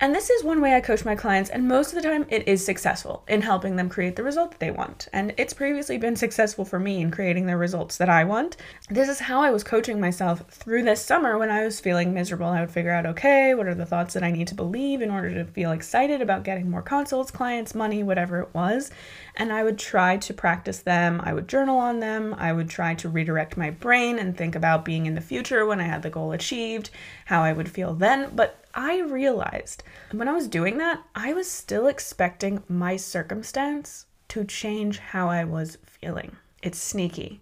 And 0.00 0.14
this 0.14 0.30
is 0.30 0.44
one 0.44 0.60
way 0.60 0.76
I 0.76 0.80
coach 0.80 1.04
my 1.04 1.16
clients, 1.16 1.50
and 1.50 1.66
most 1.66 1.88
of 1.88 1.96
the 1.96 2.08
time 2.08 2.24
it 2.28 2.46
is 2.46 2.64
successful 2.64 3.24
in 3.26 3.42
helping 3.42 3.74
them 3.74 3.88
create 3.88 4.14
the 4.14 4.22
result 4.22 4.52
that 4.52 4.60
they 4.60 4.70
want. 4.70 5.08
And 5.12 5.34
it's 5.36 5.52
previously 5.52 5.98
been 5.98 6.14
successful 6.14 6.64
for 6.64 6.78
me 6.78 7.00
in 7.00 7.10
creating 7.10 7.46
the 7.46 7.56
results 7.56 7.96
that 7.96 8.08
I 8.08 8.22
want. 8.22 8.56
This 8.88 9.08
is 9.08 9.18
how 9.18 9.40
I 9.40 9.50
was 9.50 9.64
coaching 9.64 10.00
myself 10.00 10.44
through 10.50 10.84
this 10.84 11.04
summer 11.04 11.36
when 11.36 11.50
I 11.50 11.64
was 11.64 11.80
feeling 11.80 12.14
miserable. 12.14 12.46
I 12.46 12.60
would 12.60 12.70
figure 12.70 12.92
out, 12.92 13.06
okay, 13.06 13.54
what 13.54 13.66
are 13.66 13.74
the 13.74 13.86
thoughts 13.86 14.14
that 14.14 14.22
I 14.22 14.30
need 14.30 14.46
to 14.48 14.54
believe 14.54 15.02
in 15.02 15.10
order 15.10 15.34
to 15.34 15.44
feel 15.44 15.72
excited 15.72 16.22
about 16.22 16.44
getting 16.44 16.70
more 16.70 16.82
consults, 16.82 17.32
clients, 17.32 17.74
money, 17.74 18.04
whatever 18.04 18.40
it 18.40 18.54
was. 18.54 18.92
And 19.34 19.52
I 19.52 19.64
would 19.64 19.80
try 19.80 20.16
to 20.18 20.32
practice 20.32 20.78
them. 20.78 21.20
I 21.24 21.32
would 21.32 21.48
journal 21.48 21.76
on 21.76 21.98
them. 21.98 22.36
I 22.38 22.52
would 22.52 22.70
try 22.70 22.94
to 22.94 23.08
redirect 23.08 23.56
my 23.56 23.70
brain 23.70 24.20
and 24.20 24.36
think 24.36 24.54
about 24.54 24.84
being 24.84 25.06
in 25.06 25.16
the 25.16 25.20
future 25.20 25.66
when 25.66 25.80
I 25.80 25.86
had 25.86 26.02
the 26.02 26.10
goal 26.10 26.30
achieved, 26.30 26.90
how 27.24 27.42
I 27.42 27.52
would 27.52 27.68
feel 27.68 27.94
then. 27.94 28.30
But 28.32 28.64
I 28.80 29.00
realized 29.00 29.82
when 30.12 30.28
I 30.28 30.34
was 30.34 30.46
doing 30.46 30.78
that, 30.78 31.02
I 31.12 31.32
was 31.32 31.50
still 31.50 31.88
expecting 31.88 32.62
my 32.68 32.96
circumstance 32.96 34.06
to 34.28 34.44
change 34.44 35.00
how 35.00 35.28
I 35.28 35.42
was 35.42 35.78
feeling. 35.84 36.36
It's 36.62 36.78
sneaky. 36.78 37.40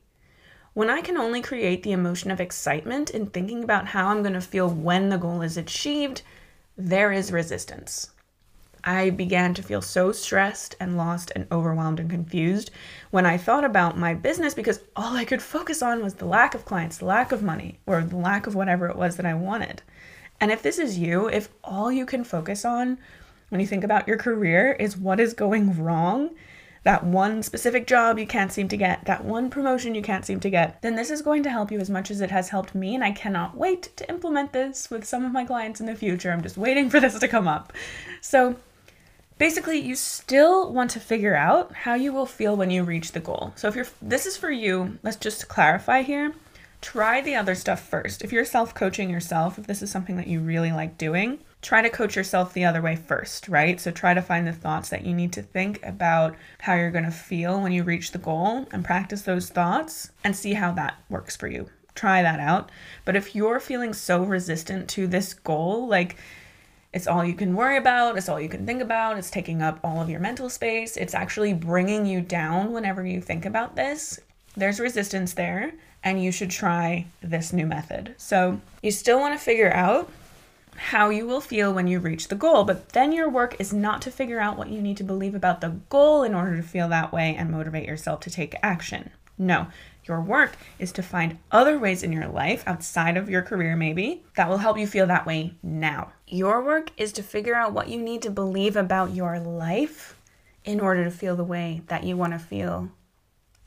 When 0.72 0.88
I 0.88 1.02
can 1.02 1.18
only 1.18 1.42
create 1.42 1.82
the 1.82 1.92
emotion 1.92 2.30
of 2.30 2.40
excitement 2.40 3.10
in 3.10 3.26
thinking 3.26 3.62
about 3.62 3.88
how 3.88 4.08
I'm 4.08 4.22
going 4.22 4.32
to 4.32 4.40
feel 4.40 4.70
when 4.70 5.10
the 5.10 5.18
goal 5.18 5.42
is 5.42 5.58
achieved, 5.58 6.22
there 6.74 7.12
is 7.12 7.30
resistance. 7.30 8.12
I 8.82 9.10
began 9.10 9.52
to 9.54 9.62
feel 9.62 9.82
so 9.82 10.12
stressed 10.12 10.74
and 10.80 10.96
lost 10.96 11.32
and 11.36 11.46
overwhelmed 11.52 12.00
and 12.00 12.08
confused 12.08 12.70
when 13.10 13.26
I 13.26 13.36
thought 13.36 13.64
about 13.64 13.98
my 13.98 14.14
business 14.14 14.54
because 14.54 14.80
all 14.96 15.14
I 15.14 15.26
could 15.26 15.42
focus 15.42 15.82
on 15.82 16.02
was 16.02 16.14
the 16.14 16.24
lack 16.24 16.54
of 16.54 16.64
clients, 16.64 16.96
the 16.96 17.04
lack 17.04 17.30
of 17.30 17.42
money, 17.42 17.78
or 17.84 18.02
the 18.02 18.16
lack 18.16 18.46
of 18.46 18.54
whatever 18.54 18.88
it 18.88 18.96
was 18.96 19.16
that 19.16 19.26
I 19.26 19.34
wanted. 19.34 19.82
And 20.40 20.50
if 20.50 20.62
this 20.62 20.78
is 20.78 20.98
you, 20.98 21.28
if 21.28 21.48
all 21.64 21.90
you 21.90 22.06
can 22.06 22.24
focus 22.24 22.64
on 22.64 22.98
when 23.48 23.60
you 23.60 23.66
think 23.66 23.84
about 23.84 24.08
your 24.08 24.18
career 24.18 24.72
is 24.72 24.96
what 24.96 25.20
is 25.20 25.32
going 25.32 25.82
wrong, 25.82 26.30
that 26.82 27.04
one 27.04 27.42
specific 27.42 27.86
job 27.86 28.18
you 28.18 28.26
can't 28.26 28.52
seem 28.52 28.68
to 28.68 28.76
get, 28.76 29.04
that 29.06 29.24
one 29.24 29.50
promotion 29.50 29.94
you 29.94 30.02
can't 30.02 30.24
seem 30.24 30.38
to 30.40 30.50
get, 30.50 30.82
then 30.82 30.94
this 30.94 31.10
is 31.10 31.22
going 31.22 31.42
to 31.42 31.50
help 31.50 31.72
you 31.72 31.80
as 31.80 31.90
much 31.90 32.10
as 32.10 32.20
it 32.20 32.30
has 32.30 32.50
helped 32.50 32.74
me. 32.74 32.94
And 32.94 33.02
I 33.02 33.10
cannot 33.10 33.56
wait 33.56 33.96
to 33.96 34.08
implement 34.08 34.52
this 34.52 34.90
with 34.90 35.04
some 35.04 35.24
of 35.24 35.32
my 35.32 35.44
clients 35.44 35.80
in 35.80 35.86
the 35.86 35.96
future. 35.96 36.30
I'm 36.30 36.42
just 36.42 36.56
waiting 36.56 36.90
for 36.90 37.00
this 37.00 37.18
to 37.18 37.28
come 37.28 37.48
up. 37.48 37.72
So, 38.20 38.56
basically 39.38 39.78
you 39.78 39.94
still 39.94 40.72
want 40.72 40.90
to 40.90 41.00
figure 41.00 41.34
out 41.34 41.72
how 41.74 41.94
you 41.94 42.12
will 42.12 42.26
feel 42.26 42.56
when 42.56 42.70
you 42.70 42.82
reach 42.82 43.12
the 43.12 43.20
goal. 43.20 43.52
So 43.56 43.68
if 43.68 43.76
you're 43.76 43.86
this 44.00 44.26
is 44.26 44.36
for 44.36 44.50
you, 44.50 44.98
let's 45.02 45.16
just 45.16 45.48
clarify 45.48 46.02
here. 46.02 46.32
Try 46.86 47.20
the 47.20 47.34
other 47.34 47.56
stuff 47.56 47.80
first. 47.80 48.22
If 48.22 48.32
you're 48.32 48.44
self-coaching 48.44 49.10
yourself, 49.10 49.58
if 49.58 49.66
this 49.66 49.82
is 49.82 49.90
something 49.90 50.16
that 50.18 50.28
you 50.28 50.38
really 50.38 50.70
like 50.70 50.96
doing, 50.96 51.40
try 51.60 51.82
to 51.82 51.90
coach 51.90 52.14
yourself 52.14 52.52
the 52.52 52.64
other 52.64 52.80
way 52.80 52.94
first, 52.94 53.48
right? 53.48 53.80
So 53.80 53.90
try 53.90 54.14
to 54.14 54.22
find 54.22 54.46
the 54.46 54.52
thoughts 54.52 54.88
that 54.90 55.04
you 55.04 55.12
need 55.12 55.32
to 55.32 55.42
think 55.42 55.84
about 55.84 56.36
how 56.60 56.76
you're 56.76 56.92
going 56.92 57.04
to 57.04 57.10
feel 57.10 57.60
when 57.60 57.72
you 57.72 57.82
reach 57.82 58.12
the 58.12 58.18
goal 58.18 58.68
and 58.70 58.84
practice 58.84 59.22
those 59.22 59.48
thoughts 59.48 60.12
and 60.22 60.36
see 60.36 60.54
how 60.54 60.70
that 60.74 60.94
works 61.10 61.34
for 61.34 61.48
you. 61.48 61.68
Try 61.96 62.22
that 62.22 62.38
out. 62.38 62.70
But 63.04 63.16
if 63.16 63.34
you're 63.34 63.58
feeling 63.58 63.92
so 63.92 64.22
resistant 64.22 64.88
to 64.90 65.08
this 65.08 65.34
goal, 65.34 65.88
like 65.88 66.14
it's 66.92 67.08
all 67.08 67.24
you 67.24 67.34
can 67.34 67.56
worry 67.56 67.78
about, 67.78 68.16
it's 68.16 68.28
all 68.28 68.40
you 68.40 68.48
can 68.48 68.64
think 68.64 68.80
about, 68.80 69.18
it's 69.18 69.28
taking 69.28 69.60
up 69.60 69.80
all 69.82 70.00
of 70.00 70.08
your 70.08 70.20
mental 70.20 70.48
space, 70.48 70.96
it's 70.96 71.14
actually 71.14 71.52
bringing 71.52 72.06
you 72.06 72.20
down 72.20 72.72
whenever 72.72 73.04
you 73.04 73.20
think 73.20 73.44
about 73.44 73.74
this. 73.74 74.20
There's 74.56 74.78
resistance 74.78 75.34
there, 75.34 75.72
and 76.06 76.22
you 76.22 76.30
should 76.30 76.50
try 76.50 77.04
this 77.20 77.52
new 77.52 77.66
method. 77.66 78.14
So, 78.16 78.60
you 78.80 78.92
still 78.92 79.18
want 79.18 79.36
to 79.36 79.44
figure 79.44 79.72
out 79.72 80.08
how 80.76 81.10
you 81.10 81.26
will 81.26 81.40
feel 81.40 81.74
when 81.74 81.88
you 81.88 81.98
reach 81.98 82.28
the 82.28 82.36
goal. 82.36 82.62
But 82.62 82.90
then 82.90 83.10
your 83.10 83.28
work 83.28 83.56
is 83.58 83.72
not 83.72 84.02
to 84.02 84.12
figure 84.12 84.38
out 84.38 84.56
what 84.56 84.68
you 84.68 84.80
need 84.80 84.96
to 84.98 85.04
believe 85.04 85.34
about 85.34 85.60
the 85.60 85.80
goal 85.88 86.22
in 86.22 86.32
order 86.32 86.56
to 86.56 86.62
feel 86.62 86.88
that 86.90 87.12
way 87.12 87.34
and 87.34 87.50
motivate 87.50 87.88
yourself 87.88 88.20
to 88.20 88.30
take 88.30 88.54
action. 88.62 89.10
No, 89.36 89.66
your 90.04 90.20
work 90.20 90.56
is 90.78 90.92
to 90.92 91.02
find 91.02 91.38
other 91.50 91.76
ways 91.76 92.04
in 92.04 92.12
your 92.12 92.28
life 92.28 92.62
outside 92.68 93.16
of 93.16 93.28
your 93.28 93.42
career, 93.42 93.74
maybe, 93.74 94.22
that 94.36 94.48
will 94.48 94.58
help 94.58 94.78
you 94.78 94.86
feel 94.86 95.08
that 95.08 95.26
way 95.26 95.54
now. 95.60 96.12
Your 96.28 96.62
work 96.62 96.92
is 96.96 97.10
to 97.14 97.22
figure 97.24 97.56
out 97.56 97.72
what 97.72 97.88
you 97.88 98.00
need 98.00 98.22
to 98.22 98.30
believe 98.30 98.76
about 98.76 99.12
your 99.12 99.40
life 99.40 100.16
in 100.64 100.78
order 100.78 101.02
to 101.02 101.10
feel 101.10 101.34
the 101.34 101.42
way 101.42 101.82
that 101.88 102.04
you 102.04 102.16
want 102.16 102.32
to 102.32 102.38
feel 102.38 102.90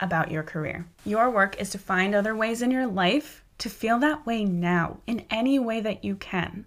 about 0.00 0.30
your 0.30 0.42
career. 0.42 0.86
Your 1.04 1.30
work 1.30 1.60
is 1.60 1.70
to 1.70 1.78
find 1.78 2.14
other 2.14 2.34
ways 2.34 2.62
in 2.62 2.70
your 2.70 2.86
life 2.86 3.44
to 3.58 3.68
feel 3.68 3.98
that 3.98 4.24
way 4.26 4.44
now 4.44 4.98
in 5.06 5.24
any 5.30 5.58
way 5.58 5.80
that 5.80 6.04
you 6.04 6.16
can 6.16 6.64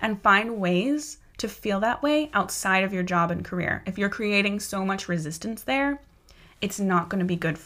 and 0.00 0.20
find 0.22 0.58
ways 0.58 1.18
to 1.38 1.48
feel 1.48 1.80
that 1.80 2.02
way 2.02 2.30
outside 2.34 2.84
of 2.84 2.92
your 2.92 3.02
job 3.02 3.30
and 3.30 3.44
career. 3.44 3.82
If 3.86 3.98
you're 3.98 4.08
creating 4.08 4.60
so 4.60 4.84
much 4.84 5.08
resistance 5.08 5.62
there, 5.62 6.00
it's 6.60 6.80
not 6.80 7.08
going 7.08 7.20
to 7.20 7.24
be 7.24 7.36
good 7.36 7.58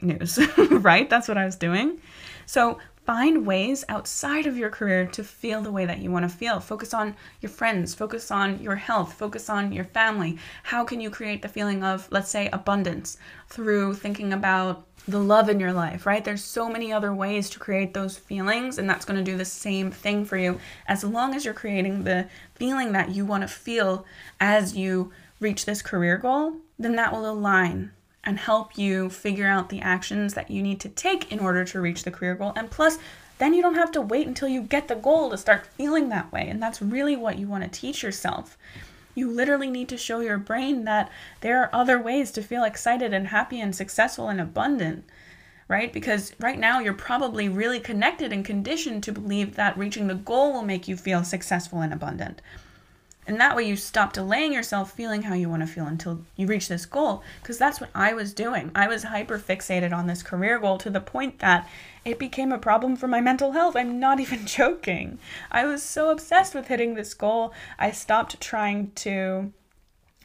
news, 0.00 0.38
right? 0.70 1.08
That's 1.08 1.28
what 1.28 1.38
I 1.38 1.44
was 1.44 1.56
doing. 1.56 2.00
So 2.46 2.78
find 3.04 3.44
ways 3.44 3.84
outside 3.88 4.46
of 4.46 4.56
your 4.56 4.70
career 4.70 5.06
to 5.06 5.24
feel 5.24 5.60
the 5.60 5.72
way 5.72 5.84
that 5.84 5.98
you 5.98 6.10
want 6.10 6.28
to 6.28 6.36
feel. 6.36 6.60
Focus 6.60 6.94
on 6.94 7.16
your 7.40 7.50
friends, 7.50 7.94
focus 7.94 8.30
on 8.30 8.60
your 8.60 8.76
health, 8.76 9.14
focus 9.14 9.50
on 9.50 9.72
your 9.72 9.84
family. 9.84 10.38
How 10.62 10.84
can 10.84 11.00
you 11.00 11.10
create 11.10 11.42
the 11.42 11.48
feeling 11.48 11.82
of, 11.82 12.06
let's 12.10 12.30
say, 12.30 12.48
abundance 12.52 13.18
through 13.48 13.94
thinking 13.94 14.32
about 14.32 14.86
the 15.08 15.18
love 15.18 15.48
in 15.48 15.58
your 15.58 15.72
life, 15.72 16.06
right? 16.06 16.24
There's 16.24 16.44
so 16.44 16.68
many 16.68 16.92
other 16.92 17.12
ways 17.12 17.50
to 17.50 17.58
create 17.58 17.92
those 17.92 18.16
feelings, 18.16 18.78
and 18.78 18.88
that's 18.88 19.04
going 19.04 19.22
to 19.22 19.30
do 19.30 19.36
the 19.36 19.44
same 19.44 19.90
thing 19.90 20.24
for 20.24 20.36
you 20.36 20.60
as 20.86 21.02
long 21.02 21.34
as 21.34 21.44
you're 21.44 21.54
creating 21.54 22.04
the 22.04 22.28
feeling 22.54 22.92
that 22.92 23.10
you 23.10 23.26
want 23.26 23.42
to 23.42 23.48
feel 23.48 24.06
as 24.38 24.76
you 24.76 25.12
reach 25.40 25.64
this 25.64 25.82
career 25.82 26.18
goal, 26.18 26.54
then 26.78 26.94
that 26.94 27.12
will 27.12 27.28
align 27.28 27.90
and 28.24 28.38
help 28.38 28.78
you 28.78 29.10
figure 29.10 29.46
out 29.46 29.68
the 29.68 29.80
actions 29.80 30.34
that 30.34 30.50
you 30.50 30.62
need 30.62 30.80
to 30.80 30.88
take 30.88 31.32
in 31.32 31.40
order 31.40 31.64
to 31.64 31.80
reach 31.80 32.04
the 32.04 32.10
career 32.10 32.34
goal. 32.34 32.52
And 32.54 32.70
plus, 32.70 32.98
then 33.38 33.54
you 33.54 33.62
don't 33.62 33.74
have 33.74 33.90
to 33.92 34.00
wait 34.00 34.26
until 34.26 34.48
you 34.48 34.62
get 34.62 34.86
the 34.86 34.94
goal 34.94 35.30
to 35.30 35.36
start 35.36 35.66
feeling 35.66 36.08
that 36.10 36.30
way. 36.30 36.48
And 36.48 36.62
that's 36.62 36.80
really 36.80 37.16
what 37.16 37.38
you 37.38 37.48
want 37.48 37.64
to 37.64 37.80
teach 37.80 38.02
yourself. 38.02 38.56
You 39.14 39.30
literally 39.30 39.70
need 39.70 39.88
to 39.88 39.96
show 39.96 40.20
your 40.20 40.38
brain 40.38 40.84
that 40.84 41.10
there 41.40 41.60
are 41.60 41.70
other 41.72 42.00
ways 42.00 42.30
to 42.32 42.42
feel 42.42 42.64
excited 42.64 43.12
and 43.12 43.26
happy 43.26 43.60
and 43.60 43.74
successful 43.74 44.28
and 44.28 44.40
abundant, 44.40 45.04
right? 45.68 45.92
Because 45.92 46.32
right 46.38 46.58
now 46.58 46.78
you're 46.78 46.94
probably 46.94 47.48
really 47.48 47.80
connected 47.80 48.32
and 48.32 48.44
conditioned 48.44 49.02
to 49.02 49.12
believe 49.12 49.56
that 49.56 49.76
reaching 49.76 50.06
the 50.06 50.14
goal 50.14 50.52
will 50.52 50.62
make 50.62 50.86
you 50.86 50.96
feel 50.96 51.24
successful 51.24 51.80
and 51.80 51.92
abundant. 51.92 52.40
And 53.26 53.40
that 53.40 53.54
way 53.54 53.62
you 53.62 53.76
stop 53.76 54.12
delaying 54.12 54.52
yourself 54.52 54.92
feeling 54.92 55.22
how 55.22 55.34
you 55.34 55.48
want 55.48 55.62
to 55.62 55.66
feel 55.68 55.86
until 55.86 56.22
you 56.34 56.46
reach 56.48 56.68
this 56.68 56.86
goal. 56.86 57.22
Because 57.40 57.56
that's 57.56 57.80
what 57.80 57.90
I 57.94 58.14
was 58.14 58.34
doing. 58.34 58.72
I 58.74 58.88
was 58.88 59.04
hyper 59.04 59.38
fixated 59.38 59.92
on 59.92 60.08
this 60.08 60.24
career 60.24 60.58
goal 60.58 60.76
to 60.78 60.90
the 60.90 61.00
point 61.00 61.38
that 61.38 61.68
it 62.04 62.18
became 62.18 62.50
a 62.50 62.58
problem 62.58 62.96
for 62.96 63.06
my 63.06 63.20
mental 63.20 63.52
health. 63.52 63.76
I'm 63.76 64.00
not 64.00 64.18
even 64.20 64.44
joking. 64.44 65.18
I 65.52 65.64
was 65.64 65.82
so 65.82 66.10
obsessed 66.10 66.54
with 66.54 66.66
hitting 66.66 66.94
this 66.94 67.14
goal, 67.14 67.52
I 67.78 67.92
stopped 67.92 68.40
trying 68.40 68.90
to 68.96 69.52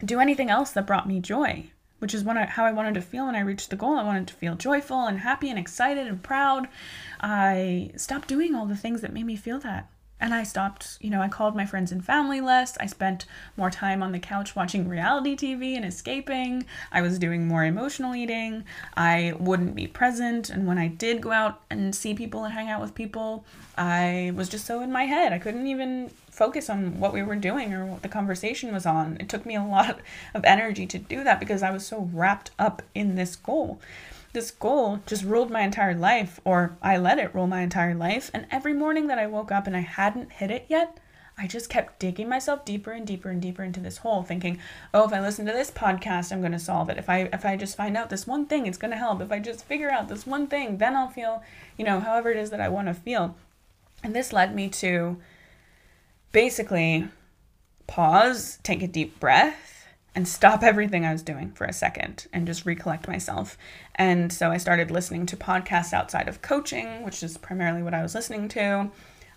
do 0.03 0.19
anything 0.19 0.49
else 0.49 0.71
that 0.71 0.87
brought 0.87 1.07
me 1.07 1.19
joy, 1.19 1.67
which 1.99 2.13
is 2.13 2.25
I, 2.25 2.45
how 2.45 2.65
I 2.65 2.71
wanted 2.71 2.95
to 2.95 3.01
feel 3.01 3.25
when 3.25 3.35
I 3.35 3.41
reached 3.41 3.69
the 3.69 3.75
goal. 3.75 3.95
I 3.95 4.03
wanted 4.03 4.27
to 4.27 4.33
feel 4.33 4.55
joyful 4.55 5.05
and 5.05 5.19
happy 5.19 5.49
and 5.49 5.59
excited 5.59 6.07
and 6.07 6.21
proud. 6.21 6.67
I 7.19 7.91
stopped 7.95 8.27
doing 8.27 8.55
all 8.55 8.65
the 8.65 8.75
things 8.75 9.01
that 9.01 9.13
made 9.13 9.25
me 9.25 9.35
feel 9.35 9.59
that 9.59 9.87
and 10.19 10.33
I 10.33 10.43
stopped, 10.43 10.97
you 10.99 11.09
know, 11.09 11.21
I 11.21 11.27
called 11.27 11.55
my 11.55 11.65
friends 11.65 11.91
and 11.91 12.03
family 12.03 12.41
less. 12.41 12.75
I 12.79 12.87
spent 12.87 13.25
more 13.55 13.69
time 13.69 14.01
on 14.01 14.11
the 14.11 14.19
couch 14.19 14.55
watching 14.55 14.87
reality 14.87 15.35
TV 15.35 15.75
and 15.75 15.85
escaping. 15.85 16.65
I 16.91 17.01
was 17.01 17.19
doing 17.19 17.47
more 17.47 17.63
emotional 17.63 18.15
eating. 18.15 18.63
I 18.95 19.33
wouldn't 19.39 19.75
be 19.75 19.85
present. 19.85 20.49
And 20.49 20.65
when 20.65 20.79
I 20.79 20.87
did 20.87 21.21
go 21.21 21.31
out 21.31 21.61
and 21.69 21.95
see 21.95 22.15
people 22.15 22.45
and 22.45 22.53
hang 22.53 22.69
out 22.69 22.81
with 22.81 22.95
people, 22.95 23.45
I 23.77 24.31
was 24.35 24.49
just 24.49 24.65
so 24.65 24.81
in 24.81 24.91
my 24.91 25.03
head. 25.03 25.33
I 25.33 25.39
couldn't 25.39 25.67
even 25.67 26.09
focus 26.31 26.69
on 26.69 26.99
what 26.99 27.13
we 27.13 27.21
were 27.21 27.35
doing 27.35 27.73
or 27.73 27.85
what 27.85 28.01
the 28.01 28.09
conversation 28.09 28.73
was 28.73 28.85
on. 28.85 29.17
It 29.19 29.29
took 29.29 29.45
me 29.45 29.55
a 29.55 29.63
lot 29.63 29.99
of 30.33 30.43
energy 30.45 30.87
to 30.87 30.97
do 30.97 31.23
that 31.23 31.39
because 31.39 31.61
I 31.61 31.69
was 31.69 31.85
so 31.85 32.09
wrapped 32.11 32.51
up 32.57 32.81
in 32.95 33.15
this 33.15 33.35
goal 33.35 33.79
this 34.37 34.51
goal 34.51 34.99
just 35.07 35.23
ruled 35.23 35.49
my 35.49 35.61
entire 35.61 35.95
life, 35.95 36.39
or 36.45 36.77
I 36.79 36.95
let 36.97 37.17
it 37.17 37.33
rule 37.33 37.47
my 37.47 37.61
entire 37.61 37.95
life. 37.95 38.29
And 38.35 38.45
every 38.51 38.73
morning 38.73 39.07
that 39.07 39.17
I 39.17 39.25
woke 39.25 39.51
up 39.51 39.65
and 39.65 39.75
I 39.75 39.79
hadn't 39.79 40.33
hit 40.33 40.51
it 40.51 40.67
yet, 40.69 40.99
I 41.39 41.47
just 41.47 41.71
kept 41.71 41.97
digging 41.97 42.29
myself 42.29 42.63
deeper 42.63 42.91
and 42.91 43.05
deeper 43.07 43.31
and 43.31 43.41
deeper 43.41 43.63
into 43.63 43.79
this 43.79 43.97
hole, 43.97 44.21
thinking, 44.21 44.59
"Oh, 44.93 45.05
if 45.05 45.11
I 45.13 45.21
listen 45.21 45.47
to 45.47 45.53
this 45.53 45.71
podcast, 45.71 46.31
I'm 46.31 46.41
going 46.41 46.51
to 46.51 46.59
solve 46.59 46.87
it. 46.89 46.99
If 46.99 47.09
I 47.09 47.29
if 47.33 47.45
I 47.45 47.55
just 47.55 47.75
find 47.75 47.97
out 47.97 48.11
this 48.11 48.27
one 48.27 48.45
thing, 48.45 48.67
it's 48.67 48.77
going 48.77 48.91
to 48.91 48.97
help. 48.97 49.21
If 49.21 49.31
I 49.31 49.39
just 49.39 49.65
figure 49.65 49.89
out 49.89 50.07
this 50.07 50.27
one 50.27 50.45
thing, 50.45 50.77
then 50.77 50.95
I'll 50.95 51.09
feel, 51.09 51.41
you 51.75 51.83
know, 51.83 51.99
however 51.99 52.29
it 52.29 52.37
is 52.37 52.51
that 52.51 52.61
I 52.61 52.69
want 52.69 52.89
to 52.89 52.93
feel." 52.93 53.35
And 54.03 54.15
this 54.15 54.31
led 54.31 54.53
me 54.53 54.69
to 54.69 55.17
basically 56.31 57.07
pause, 57.87 58.59
take 58.61 58.83
a 58.83 58.87
deep 58.87 59.19
breath, 59.19 59.76
and 60.17 60.27
stop 60.27 60.63
everything 60.63 61.05
I 61.05 61.11
was 61.11 61.21
doing 61.21 61.51
for 61.51 61.65
a 61.65 61.71
second 61.71 62.25
and 62.33 62.47
just 62.47 62.65
recollect 62.65 63.07
myself. 63.07 63.55
And 63.93 64.33
so 64.33 64.49
I 64.49 64.57
started 64.57 64.89
listening 64.89 65.27
to 65.27 65.37
podcasts 65.37 65.93
outside 65.93 66.27
of 66.27 66.41
coaching, 66.41 67.03
which 67.03 67.21
is 67.21 67.37
primarily 67.37 67.83
what 67.83 67.93
I 67.93 68.01
was 68.01 68.15
listening 68.15 68.47
to. 68.49 68.89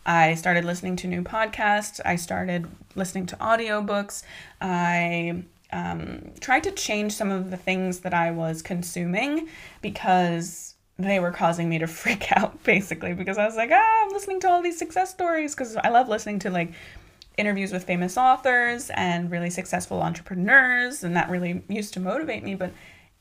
I 0.07 0.35
started 0.37 0.65
listening 0.65 0.97
to 0.97 1.07
new 1.07 1.23
podcasts. 1.23 2.01
I 2.03 2.17
started 2.17 2.67
listening 2.95 3.27
to 3.27 3.37
audiobooks. 3.37 4.23
I 4.63 5.45
um, 5.71 6.31
tried 6.41 6.63
to 6.63 6.71
change 6.71 7.13
some 7.13 7.31
of 7.31 7.51
the 7.51 7.59
things 7.59 8.01
that 8.01 8.15
I 8.15 8.31
was 8.31 8.63
consuming 8.63 9.49
because 9.83 10.77
they 10.99 11.21
were 11.21 11.31
causing 11.31 11.69
me 11.69 11.79
to 11.79 11.87
freak 12.01 12.33
out 12.33 12.63
basically 12.65 13.13
because 13.13 13.37
I 13.37 13.45
was 13.45 13.55
like, 13.55 13.71
ah, 13.71 14.03
I'm 14.05 14.13
listening 14.13 14.41
to 14.41 14.49
all 14.49 14.63
these 14.63 14.79
success 14.79 15.11
stories 15.11 15.55
because 15.55 15.77
I 15.77 15.91
love 15.91 16.09
listening 16.09 16.39
to 16.39 16.51
like 16.51 16.73
interviews 17.37 17.73
with 17.73 17.85
famous 17.85 18.17
authors 18.17 18.91
and 18.95 19.31
really 19.31 19.51
successful 19.51 20.03
entrepreneurs, 20.03 21.03
and 21.05 21.17
that 21.17 21.31
really 21.31 21.63
used 21.69 21.95
to 21.95 22.01
motivate 22.01 22.43
me. 22.43 22.55
But 22.55 22.73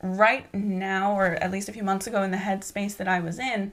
right 0.01 0.51
now, 0.53 1.13
or 1.17 1.25
at 1.25 1.51
least 1.51 1.69
a 1.69 1.73
few 1.73 1.83
months 1.83 2.07
ago, 2.07 2.23
in 2.23 2.31
the 2.31 2.37
headspace 2.37 2.97
that 2.97 3.07
I 3.07 3.19
was 3.19 3.39
in, 3.39 3.71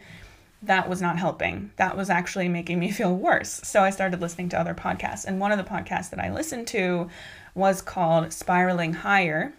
that 0.63 0.89
was 0.89 1.01
not 1.01 1.19
helping. 1.19 1.71
That 1.77 1.97
was 1.97 2.11
actually 2.11 2.49
making 2.49 2.79
me 2.79 2.91
feel 2.93 3.15
worse. 3.15 3.61
So 3.65 3.83
I 3.83 3.91
started 3.91 4.21
listening 4.21 4.49
to 4.51 4.61
other 4.61 4.75
podcasts. 4.75 5.25
And 5.25 5.41
one 5.41 5.53
of 5.53 5.59
the 5.59 5.65
podcasts 5.65 6.11
that 6.11 6.21
I 6.21 6.33
listened 6.33 6.67
to 6.69 7.09
was 7.55 7.83
called 7.83 8.33
Spiraling 8.33 8.93
Higher. 8.93 9.53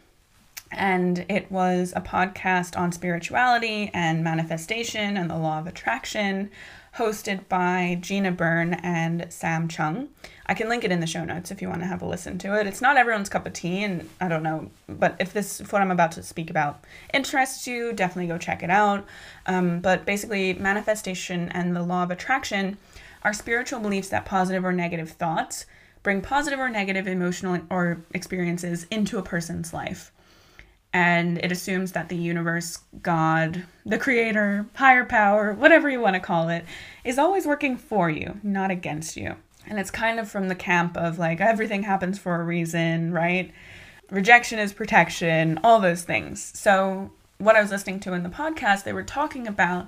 And 0.72 1.26
it 1.30 1.50
was 1.50 1.94
a 1.96 2.02
podcast 2.02 2.78
on 2.78 2.92
spirituality 2.92 3.90
and 3.94 4.24
manifestation 4.24 5.16
and 5.16 5.30
the 5.30 5.38
law 5.38 5.60
of 5.60 5.68
attraction 5.68 6.52
hosted 6.98 7.48
by 7.48 7.98
Gina 8.02 8.32
Byrne 8.32 8.74
and 8.74 9.28
Sam 9.30 9.68
Chung. 9.68 10.10
I 10.48 10.56
can 10.56 10.68
link 10.68 10.84
it 10.84 10.92
in 10.92 11.00
the 11.00 11.08
show 11.08 11.24
notes 11.24 11.52
if 11.52 11.62
you 11.62 11.70
want 11.70 11.82
to 11.82 11.88
have 11.88 12.02
a 12.02 12.08
listen 12.08 12.40
to 12.40 12.60
it. 12.60 12.66
It's 12.66 12.82
not 12.82 12.98
everyone's 12.98 13.30
cup 13.30 13.46
of 13.46 13.54
tea, 13.54 13.84
and 13.84 14.10
I 14.20 14.28
don't 14.28 14.42
know, 14.42 14.72
but 14.90 15.16
if 15.20 15.32
this 15.32 15.60
what 15.72 15.82
I'm 15.82 15.92
about 15.92 16.14
to 16.14 16.24
speak 16.24 16.50
about 16.50 16.84
interests 17.14 17.68
you, 17.68 17.94
definitely 17.94 18.28
go 18.28 18.38
check 18.38 18.64
it 18.64 18.72
out. 18.72 19.06
Um, 19.46 19.80
but 19.80 20.06
basically, 20.06 20.54
manifestation 20.56 21.50
and 21.50 21.76
the 21.76 21.84
law 21.84 22.04
of 22.04 22.12
attraction 22.12 22.78
are 23.24 23.34
spiritual 23.34 23.80
beliefs 23.80 24.10
that 24.10 24.26
positive 24.26 24.66
or 24.66 24.74
negative 24.74 25.12
thoughts 25.12 25.66
bring 26.02 26.22
positive 26.22 26.60
or 26.60 26.70
negative 26.70 27.08
emotional 27.08 27.62
or 27.70 28.02
experiences 28.14 28.88
into 28.90 29.18
a 29.18 29.24
person's 29.24 29.74
life. 29.74 30.12
And 30.98 31.38
it 31.44 31.52
assumes 31.52 31.92
that 31.92 32.10
the 32.10 32.16
universe, 32.16 32.80
God, 33.04 33.64
the 33.86 34.00
creator, 34.00 34.66
higher 34.74 35.06
power, 35.06 35.54
whatever 35.54 35.88
you 35.88 36.00
want 36.00 36.16
to 36.16 36.20
call 36.20 36.50
it, 36.50 36.66
is 37.04 37.20
always 37.20 37.46
working 37.46 37.78
for 37.78 38.10
you, 38.10 38.40
not 38.42 38.72
against 38.72 39.16
you. 39.16 39.36
And 39.68 39.78
it's 39.78 39.92
kind 39.92 40.20
of 40.20 40.28
from 40.28 40.48
the 40.48 40.56
camp 40.56 40.98
of 40.98 41.20
like 41.20 41.40
everything 41.40 41.84
happens 41.84 42.18
for 42.18 42.42
a 42.42 42.44
reason, 42.44 43.14
right? 43.14 43.54
Rejection 44.10 44.58
is 44.58 44.74
protection, 44.74 45.60
all 45.64 45.80
those 45.80 46.02
things. 46.02 46.52
So, 46.60 47.12
what 47.38 47.56
I 47.56 47.62
was 47.62 47.70
listening 47.70 48.00
to 48.00 48.14
in 48.14 48.24
the 48.24 48.30
podcast, 48.30 48.84
they 48.84 48.94
were 48.94 49.04
talking 49.04 49.46
about 49.46 49.88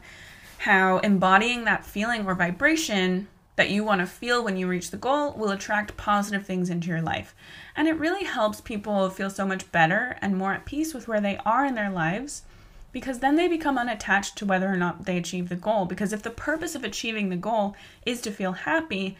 how 0.60 1.00
embodying 1.00 1.63
that 1.63 1.84
feeling 1.84 2.28
or 2.28 2.36
vibration 2.36 3.28
that 3.60 3.70
you 3.70 3.84
want 3.84 4.00
to 4.00 4.08
feel 4.08 4.42
when 4.42 4.56
you 4.56 4.66
reach 4.70 4.89
the 4.89 4.96
goal 4.96 5.34
will 5.34 5.51
attract 5.51 5.98
positive 5.98 6.46
things 6.46 6.70
into 6.70 6.88
your 6.88 7.01
life. 7.01 7.36
And 7.75 7.89
it 7.89 8.00
really 8.00 8.24
helps 8.24 8.62
people 8.62 9.10
feel 9.10 9.30
so 9.30 9.46
much 9.46 9.70
better 9.74 10.18
and 10.22 10.38
more 10.38 10.54
at 10.54 10.63
peace 10.63 10.94
with 10.94 11.10
where 11.10 11.20
they 11.20 11.36
are 11.46 11.66
in 11.66 11.75
their 11.75 11.89
lives 11.89 12.44
because 12.94 13.20
then 13.20 13.36
they 13.36 13.50
become 13.50 13.78
unattached 13.78 14.38
to 14.38 14.46
whether 14.46 14.72
or 14.72 14.78
not 14.78 15.04
they 15.04 15.18
achieve 15.18 15.50
the 15.50 15.58
goal. 15.58 15.84
Because 15.84 16.13
if 16.13 16.24
the 16.24 16.30
purpose 16.30 16.74
of 16.74 16.86
achieving 16.86 17.28
the 17.28 17.36
goal 17.36 17.75
is 18.06 18.22
to 18.22 18.32
feel 18.32 18.54
happy, 18.54 19.18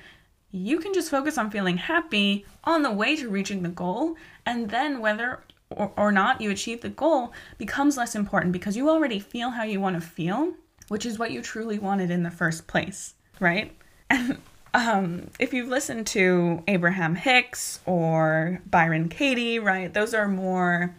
you 0.52 0.80
can 0.80 0.94
just 0.94 1.12
focus 1.12 1.38
on 1.38 1.52
feeling 1.52 1.76
happy 1.76 2.46
on 2.64 2.82
the 2.82 2.94
way 2.94 3.18
to 3.18 3.28
reaching 3.28 3.62
the 3.62 3.68
goal. 3.68 4.16
And 4.46 4.70
then 4.70 5.02
whether 5.02 5.44
or, 5.70 5.92
or 5.98 6.14
not 6.14 6.40
you 6.40 6.50
achieve 6.50 6.80
the 6.80 6.88
goal 6.88 7.34
becomes 7.58 7.98
less 7.98 8.16
important 8.16 8.54
because 8.54 8.78
you 8.78 8.90
already 8.90 9.20
feel 9.20 9.50
how 9.50 9.64
you 9.64 9.82
want 9.82 9.98
to 9.98 10.02
feel, 10.02 10.54
which 10.88 11.06
is 11.06 11.20
what 11.20 11.32
you 11.32 11.42
truly 11.42 11.78
wanted 11.78 12.10
in 12.10 12.24
the 12.24 12.32
first 12.32 12.68
place, 12.68 13.16
right? 13.42 13.76
Um, 14.74 15.32
if 15.40 15.52
you've 15.54 15.68
listened 15.68 16.06
to 16.08 16.64
Abraham 16.68 17.16
Hicks 17.16 17.80
or 17.86 18.62
Byron 18.70 19.10
Katie, 19.10 19.58
right, 19.58 19.92
those 19.92 20.14
are 20.14 20.28
more 20.28 20.94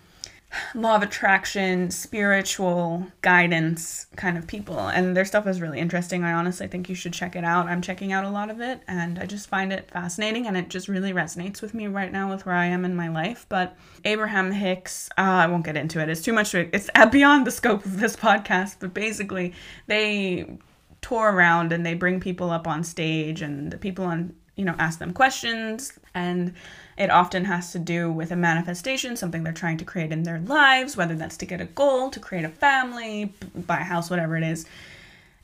law 0.74 0.96
of 0.96 1.02
attraction, 1.02 1.90
spiritual 1.90 3.06
guidance 3.22 4.06
kind 4.16 4.36
of 4.36 4.46
people. 4.46 4.78
And 4.78 5.16
their 5.16 5.24
stuff 5.24 5.46
is 5.46 5.60
really 5.60 5.78
interesting. 5.78 6.24
I 6.24 6.32
honestly 6.32 6.66
think 6.66 6.88
you 6.88 6.94
should 6.94 7.12
check 7.12 7.36
it 7.36 7.44
out. 7.44 7.66
I'm 7.66 7.80
checking 7.80 8.12
out 8.12 8.24
a 8.24 8.30
lot 8.30 8.50
of 8.50 8.60
it 8.60 8.80
and 8.88 9.18
I 9.18 9.26
just 9.26 9.48
find 9.48 9.72
it 9.72 9.90
fascinating 9.90 10.48
and 10.48 10.56
it 10.56 10.68
just 10.68 10.88
really 10.88 11.12
resonates 11.12 11.62
with 11.62 11.72
me 11.72 11.86
right 11.86 12.10
now 12.10 12.28
with 12.28 12.46
where 12.46 12.56
I 12.56 12.66
am 12.66 12.84
in 12.84 12.96
my 12.96 13.08
life. 13.08 13.46
But 13.48 13.76
Abraham 14.04 14.50
Hicks, 14.50 15.08
uh, 15.16 15.20
I 15.22 15.46
won't 15.46 15.64
get 15.64 15.76
into 15.76 16.00
it. 16.00 16.08
It's 16.08 16.22
too 16.22 16.32
much. 16.32 16.52
It's 16.54 16.90
beyond 17.12 17.46
the 17.46 17.52
scope 17.52 17.84
of 17.84 18.00
this 18.00 18.16
podcast. 18.26 18.76
But 18.80 18.92
basically, 18.92 19.54
they 19.86 20.58
tour 21.02 21.32
around 21.32 21.72
and 21.72 21.84
they 21.84 21.94
bring 21.94 22.20
people 22.20 22.50
up 22.50 22.66
on 22.66 22.84
stage 22.84 23.42
and 23.42 23.70
the 23.70 23.78
people 23.78 24.04
on 24.04 24.34
you 24.56 24.64
know 24.64 24.74
ask 24.78 24.98
them 24.98 25.12
questions. 25.12 25.98
And 26.14 26.54
it 26.98 27.10
often 27.10 27.44
has 27.46 27.72
to 27.72 27.78
do 27.78 28.12
with 28.12 28.30
a 28.30 28.36
manifestation 28.36 29.16
something 29.16 29.42
they're 29.42 29.52
trying 29.52 29.78
to 29.78 29.84
create 29.84 30.12
in 30.12 30.24
their 30.24 30.40
lives 30.40 30.96
whether 30.96 31.14
that's 31.14 31.36
to 31.38 31.46
get 31.46 31.60
a 31.60 31.64
goal 31.64 32.10
to 32.10 32.20
create 32.20 32.44
a 32.44 32.48
family 32.48 33.32
buy 33.54 33.78
a 33.78 33.84
house 33.84 34.10
whatever 34.10 34.36
it 34.36 34.42
is. 34.42 34.66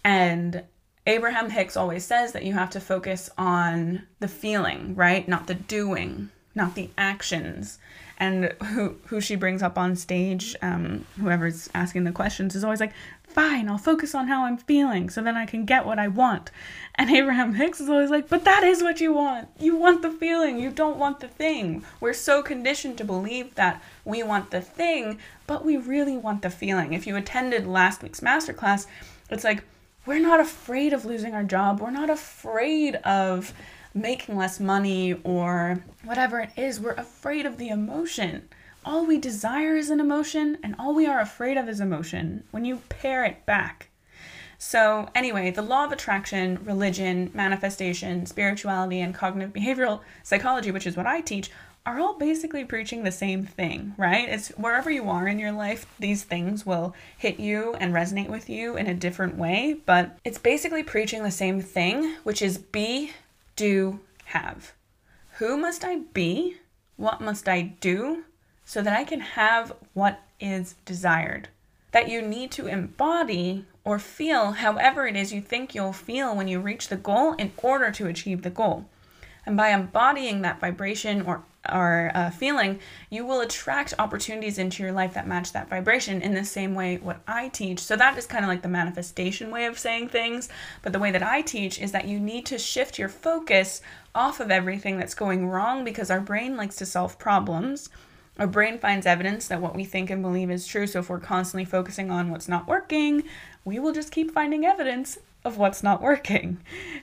And 0.04 0.62
abraham 1.06 1.50
hicks 1.50 1.76
always 1.76 2.04
says 2.04 2.32
that 2.32 2.44
you 2.44 2.52
have 2.52 2.70
to 2.70 2.80
focus 2.80 3.30
on 3.38 4.02
the 4.20 4.28
feeling 4.28 4.94
right? 4.96 5.26
Not 5.26 5.46
the 5.46 5.54
doing 5.54 6.30
not 6.56 6.74
the 6.74 6.90
actions. 6.98 7.78
And 8.18 8.54
who 8.72 8.96
who 9.06 9.20
she 9.20 9.36
brings 9.36 9.62
up 9.62 9.76
on 9.76 9.94
stage 9.94 10.56
um, 10.62 11.04
whoever's 11.20 11.68
asking 11.74 12.04
the 12.04 12.12
questions 12.12 12.56
is 12.56 12.64
always 12.64 12.80
like 12.80 12.94
fine, 13.36 13.68
I'll 13.68 13.76
focus 13.76 14.14
on 14.14 14.28
how 14.28 14.46
I'm 14.46 14.56
feeling 14.56 15.10
so 15.10 15.20
then 15.20 15.36
I 15.36 15.44
can 15.44 15.66
get 15.66 15.84
what 15.84 15.98
I 15.98 16.08
want. 16.08 16.50
And 16.94 17.10
Abraham 17.10 17.52
Hicks 17.52 17.82
is 17.82 17.90
always 17.90 18.08
like, 18.08 18.30
but 18.30 18.46
that 18.46 18.64
is 18.64 18.82
what 18.82 18.98
you 18.98 19.12
want. 19.12 19.48
You 19.60 19.76
want 19.76 20.00
the 20.00 20.10
feeling, 20.10 20.58
you 20.58 20.70
don't 20.70 20.96
want 20.96 21.20
the 21.20 21.28
thing. 21.28 21.84
We're 22.00 22.14
so 22.14 22.42
conditioned 22.42 22.96
to 22.96 23.04
believe 23.04 23.54
that 23.56 23.82
we 24.06 24.22
want 24.22 24.52
the 24.52 24.62
thing, 24.62 25.18
but 25.46 25.66
we 25.66 25.76
really 25.76 26.16
want 26.16 26.40
the 26.40 26.48
feeling. 26.48 26.94
If 26.94 27.06
you 27.06 27.14
attended 27.14 27.66
last 27.66 28.02
week's 28.02 28.20
masterclass, 28.20 28.86
it's 29.28 29.44
like, 29.44 29.64
we're 30.06 30.18
not 30.18 30.40
afraid 30.40 30.94
of 30.94 31.04
losing 31.04 31.34
our 31.34 31.44
job. 31.44 31.80
We're 31.80 31.90
not 31.90 32.08
afraid 32.08 32.94
of 33.04 33.52
making 33.92 34.36
less 34.36 34.58
money 34.58 35.12
or 35.24 35.84
whatever 36.04 36.40
it 36.40 36.52
is. 36.56 36.80
We're 36.80 36.92
afraid 36.92 37.44
of 37.44 37.58
the 37.58 37.68
emotion 37.68 38.48
all 38.86 39.04
we 39.04 39.18
desire 39.18 39.74
is 39.74 39.90
an 39.90 39.98
emotion, 39.98 40.58
and 40.62 40.76
all 40.78 40.94
we 40.94 41.06
are 41.06 41.20
afraid 41.20 41.56
of 41.56 41.68
is 41.68 41.80
emotion 41.80 42.44
when 42.52 42.64
you 42.64 42.80
pare 42.88 43.24
it 43.24 43.44
back. 43.44 43.90
So, 44.58 45.10
anyway, 45.14 45.50
the 45.50 45.60
law 45.60 45.84
of 45.84 45.92
attraction, 45.92 46.60
religion, 46.64 47.30
manifestation, 47.34 48.24
spirituality, 48.24 49.00
and 49.00 49.14
cognitive 49.14 49.52
behavioral 49.52 50.00
psychology, 50.22 50.70
which 50.70 50.86
is 50.86 50.96
what 50.96 51.06
I 51.06 51.20
teach, 51.20 51.50
are 51.84 52.00
all 52.00 52.14
basically 52.14 52.64
preaching 52.64 53.02
the 53.02 53.12
same 53.12 53.44
thing, 53.44 53.94
right? 53.98 54.28
It's 54.28 54.48
wherever 54.50 54.90
you 54.90 55.08
are 55.10 55.28
in 55.28 55.38
your 55.38 55.52
life, 55.52 55.86
these 55.98 56.22
things 56.22 56.64
will 56.64 56.94
hit 57.18 57.38
you 57.38 57.74
and 57.74 57.92
resonate 57.92 58.28
with 58.28 58.48
you 58.48 58.76
in 58.76 58.86
a 58.86 58.94
different 58.94 59.36
way, 59.36 59.76
but 59.84 60.18
it's 60.24 60.38
basically 60.38 60.82
preaching 60.82 61.22
the 61.22 61.30
same 61.30 61.60
thing, 61.60 62.16
which 62.22 62.40
is 62.40 62.58
be, 62.58 63.12
do, 63.56 64.00
have. 64.26 64.72
Who 65.38 65.56
must 65.56 65.84
I 65.84 65.98
be? 66.12 66.56
What 66.96 67.20
must 67.20 67.48
I 67.48 67.62
do? 67.80 68.24
So 68.66 68.82
that 68.82 68.98
I 68.98 69.04
can 69.04 69.20
have 69.20 69.72
what 69.94 70.20
is 70.38 70.74
desired. 70.84 71.48
That 71.92 72.10
you 72.10 72.20
need 72.20 72.50
to 72.52 72.66
embody 72.66 73.64
or 73.84 73.98
feel 73.98 74.52
however 74.52 75.06
it 75.06 75.16
is 75.16 75.32
you 75.32 75.40
think 75.40 75.74
you'll 75.74 75.92
feel 75.94 76.36
when 76.36 76.48
you 76.48 76.60
reach 76.60 76.88
the 76.88 76.96
goal 76.96 77.32
in 77.34 77.52
order 77.56 77.90
to 77.92 78.08
achieve 78.08 78.42
the 78.42 78.50
goal. 78.50 78.84
And 79.46 79.56
by 79.56 79.68
embodying 79.68 80.42
that 80.42 80.60
vibration 80.60 81.22
or 81.22 81.44
or 81.72 82.12
uh, 82.14 82.30
feeling, 82.30 82.78
you 83.10 83.26
will 83.26 83.40
attract 83.40 83.92
opportunities 83.98 84.56
into 84.56 84.84
your 84.84 84.92
life 84.92 85.14
that 85.14 85.26
match 85.26 85.52
that 85.52 85.68
vibration 85.68 86.22
in 86.22 86.32
the 86.32 86.44
same 86.44 86.76
way 86.76 86.96
what 86.98 87.20
I 87.26 87.48
teach. 87.48 87.80
So 87.80 87.96
that 87.96 88.16
is 88.16 88.24
kind 88.24 88.44
of 88.44 88.48
like 88.48 88.62
the 88.62 88.68
manifestation 88.68 89.50
way 89.50 89.64
of 89.64 89.76
saying 89.76 90.10
things. 90.10 90.48
But 90.82 90.92
the 90.92 91.00
way 91.00 91.10
that 91.10 91.24
I 91.24 91.42
teach 91.42 91.80
is 91.80 91.90
that 91.90 92.06
you 92.06 92.20
need 92.20 92.46
to 92.46 92.58
shift 92.58 93.00
your 93.00 93.08
focus 93.08 93.82
off 94.14 94.38
of 94.38 94.52
everything 94.52 94.96
that's 94.96 95.14
going 95.14 95.48
wrong 95.48 95.82
because 95.82 96.08
our 96.08 96.20
brain 96.20 96.56
likes 96.56 96.76
to 96.76 96.86
solve 96.86 97.18
problems 97.18 97.88
our 98.38 98.46
brain 98.46 98.78
finds 98.78 99.06
evidence 99.06 99.48
that 99.48 99.60
what 99.60 99.74
we 99.74 99.84
think 99.84 100.10
and 100.10 100.22
believe 100.22 100.50
is 100.50 100.66
true. 100.66 100.86
So 100.86 101.00
if 101.00 101.08
we're 101.08 101.20
constantly 101.20 101.64
focusing 101.64 102.10
on 102.10 102.30
what's 102.30 102.48
not 102.48 102.66
working, 102.66 103.24
we 103.64 103.78
will 103.78 103.92
just 103.92 104.12
keep 104.12 104.30
finding 104.30 104.64
evidence 104.64 105.18
of 105.44 105.56
what's 105.56 105.82
not 105.82 106.02
working. 106.02 106.58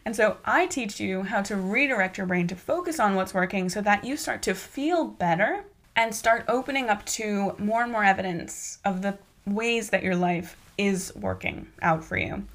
And 0.05 0.15
so 0.15 0.37
I 0.45 0.67
teach 0.67 0.99
you 0.99 1.23
how 1.23 1.41
to 1.43 1.55
redirect 1.55 2.17
your 2.17 2.27
brain 2.27 2.47
to 2.47 2.55
focus 2.55 2.99
on 2.99 3.15
what's 3.15 3.33
working 3.33 3.69
so 3.69 3.81
that 3.81 4.03
you 4.03 4.17
start 4.17 4.41
to 4.43 4.53
feel 4.53 5.05
better 5.05 5.63
and 5.95 6.13
start 6.13 6.45
opening 6.47 6.89
up 6.89 7.05
to 7.05 7.55
more 7.57 7.83
and 7.83 7.91
more 7.91 8.03
evidence 8.03 8.79
of 8.83 9.01
the 9.01 9.17
ways 9.45 9.89
that 9.89 10.03
your 10.03 10.15
life 10.15 10.57
is 10.77 11.13
working 11.15 11.67
out 11.81 12.03
for 12.03 12.17
you. 12.17 12.45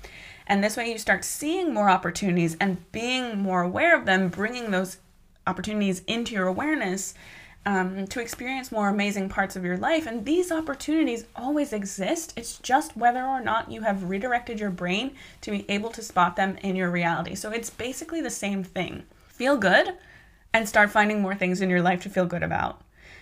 And 0.46 0.62
this 0.62 0.76
way 0.76 0.90
you 0.90 0.98
start 0.98 1.24
seeing 1.24 1.74
more 1.74 1.90
opportunities 1.90 2.56
and 2.60 2.90
being 2.90 3.38
more 3.38 3.62
aware 3.62 3.96
of 3.96 4.06
them, 4.06 4.28
bringing 4.28 4.70
those 4.70 4.98
opportunities 5.46 6.02
into 6.06 6.34
your 6.34 6.46
awareness 6.46 7.14
um, 7.66 8.06
to 8.06 8.20
experience 8.20 8.72
more 8.72 8.88
amazing 8.88 9.28
parts 9.28 9.56
of 9.56 9.64
your 9.64 9.76
life. 9.76 10.06
And 10.06 10.24
these 10.24 10.50
opportunities 10.50 11.26
always 11.36 11.72
exist. 11.72 12.32
It's 12.36 12.58
just 12.58 12.96
whether 12.96 13.22
or 13.24 13.40
not 13.40 13.70
you 13.70 13.82
have 13.82 14.08
redirected 14.08 14.58
your 14.58 14.70
brain 14.70 15.12
to 15.42 15.50
be 15.50 15.64
able 15.68 15.90
to 15.90 16.02
spot 16.02 16.36
them 16.36 16.56
in 16.62 16.76
your 16.76 16.90
reality. 16.90 17.34
So 17.34 17.50
it's 17.50 17.70
basically 17.70 18.20
the 18.20 18.30
same 18.30 18.64
thing. 18.64 19.04
Feel 19.26 19.56
good 19.56 19.94
and 20.52 20.68
start 20.68 20.90
finding 20.90 21.20
more 21.20 21.34
things 21.34 21.60
in 21.60 21.70
your 21.70 21.82
life 21.82 22.02
to 22.02 22.10
feel 22.10 22.26
good 22.26 22.42
about. 22.42 22.80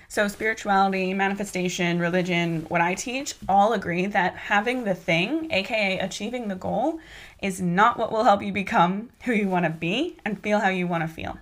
So, 0.09 0.29
spirituality, 0.29 1.13
manifestation, 1.15 1.99
religion, 1.99 2.65
what 2.69 2.81
I 2.81 2.95
teach 2.95 3.35
all 3.49 3.73
agree 3.73 4.07
that 4.07 4.37
having 4.37 4.85
the 4.85 4.95
thing, 4.95 5.51
aka 5.51 5.99
achieving 5.99 6.47
the 6.47 6.55
goal, 6.55 7.01
is 7.43 7.61
not 7.61 7.99
what 7.99 8.13
will 8.13 8.23
help 8.23 8.41
you 8.41 8.53
become 8.53 9.11
who 9.25 9.33
you 9.33 9.49
want 9.49 9.65
to 9.65 9.71
be 9.71 10.17
and 10.25 10.41
feel 10.41 10.61
how 10.61 10.69
you 10.69 10.87
want 10.87 11.03
to 11.03 11.09
feel 11.09 11.39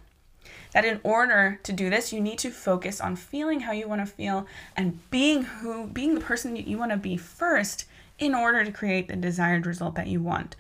that 0.75 0.85
in 0.85 1.01
order 1.05 1.59
to 1.63 1.73
do 1.73 1.89
this, 1.89 2.13
you 2.13 2.21
need 2.21 2.39
to 2.41 2.51
focus 2.51 3.01
on 3.01 3.17
feeling 3.17 3.61
how 3.61 3.73
you 3.73 3.89
want 3.89 4.01
to 4.01 4.13
feel 4.13 4.47
and 4.77 5.09
being 5.11 5.45
who 5.45 5.87
being 5.87 6.15
the 6.15 6.21
person 6.21 6.57
you 6.57 6.77
want 6.77 6.91
to 6.91 6.99
be 6.99 7.17
first 7.17 7.87
in 8.19 8.35
order 8.35 8.65
to 8.65 8.73
create 8.73 9.09
the 9.09 9.17
desired 9.17 9.67
result 9.67 9.95
that 9.95 10.09
you 10.09 10.21
want. 10.21 10.57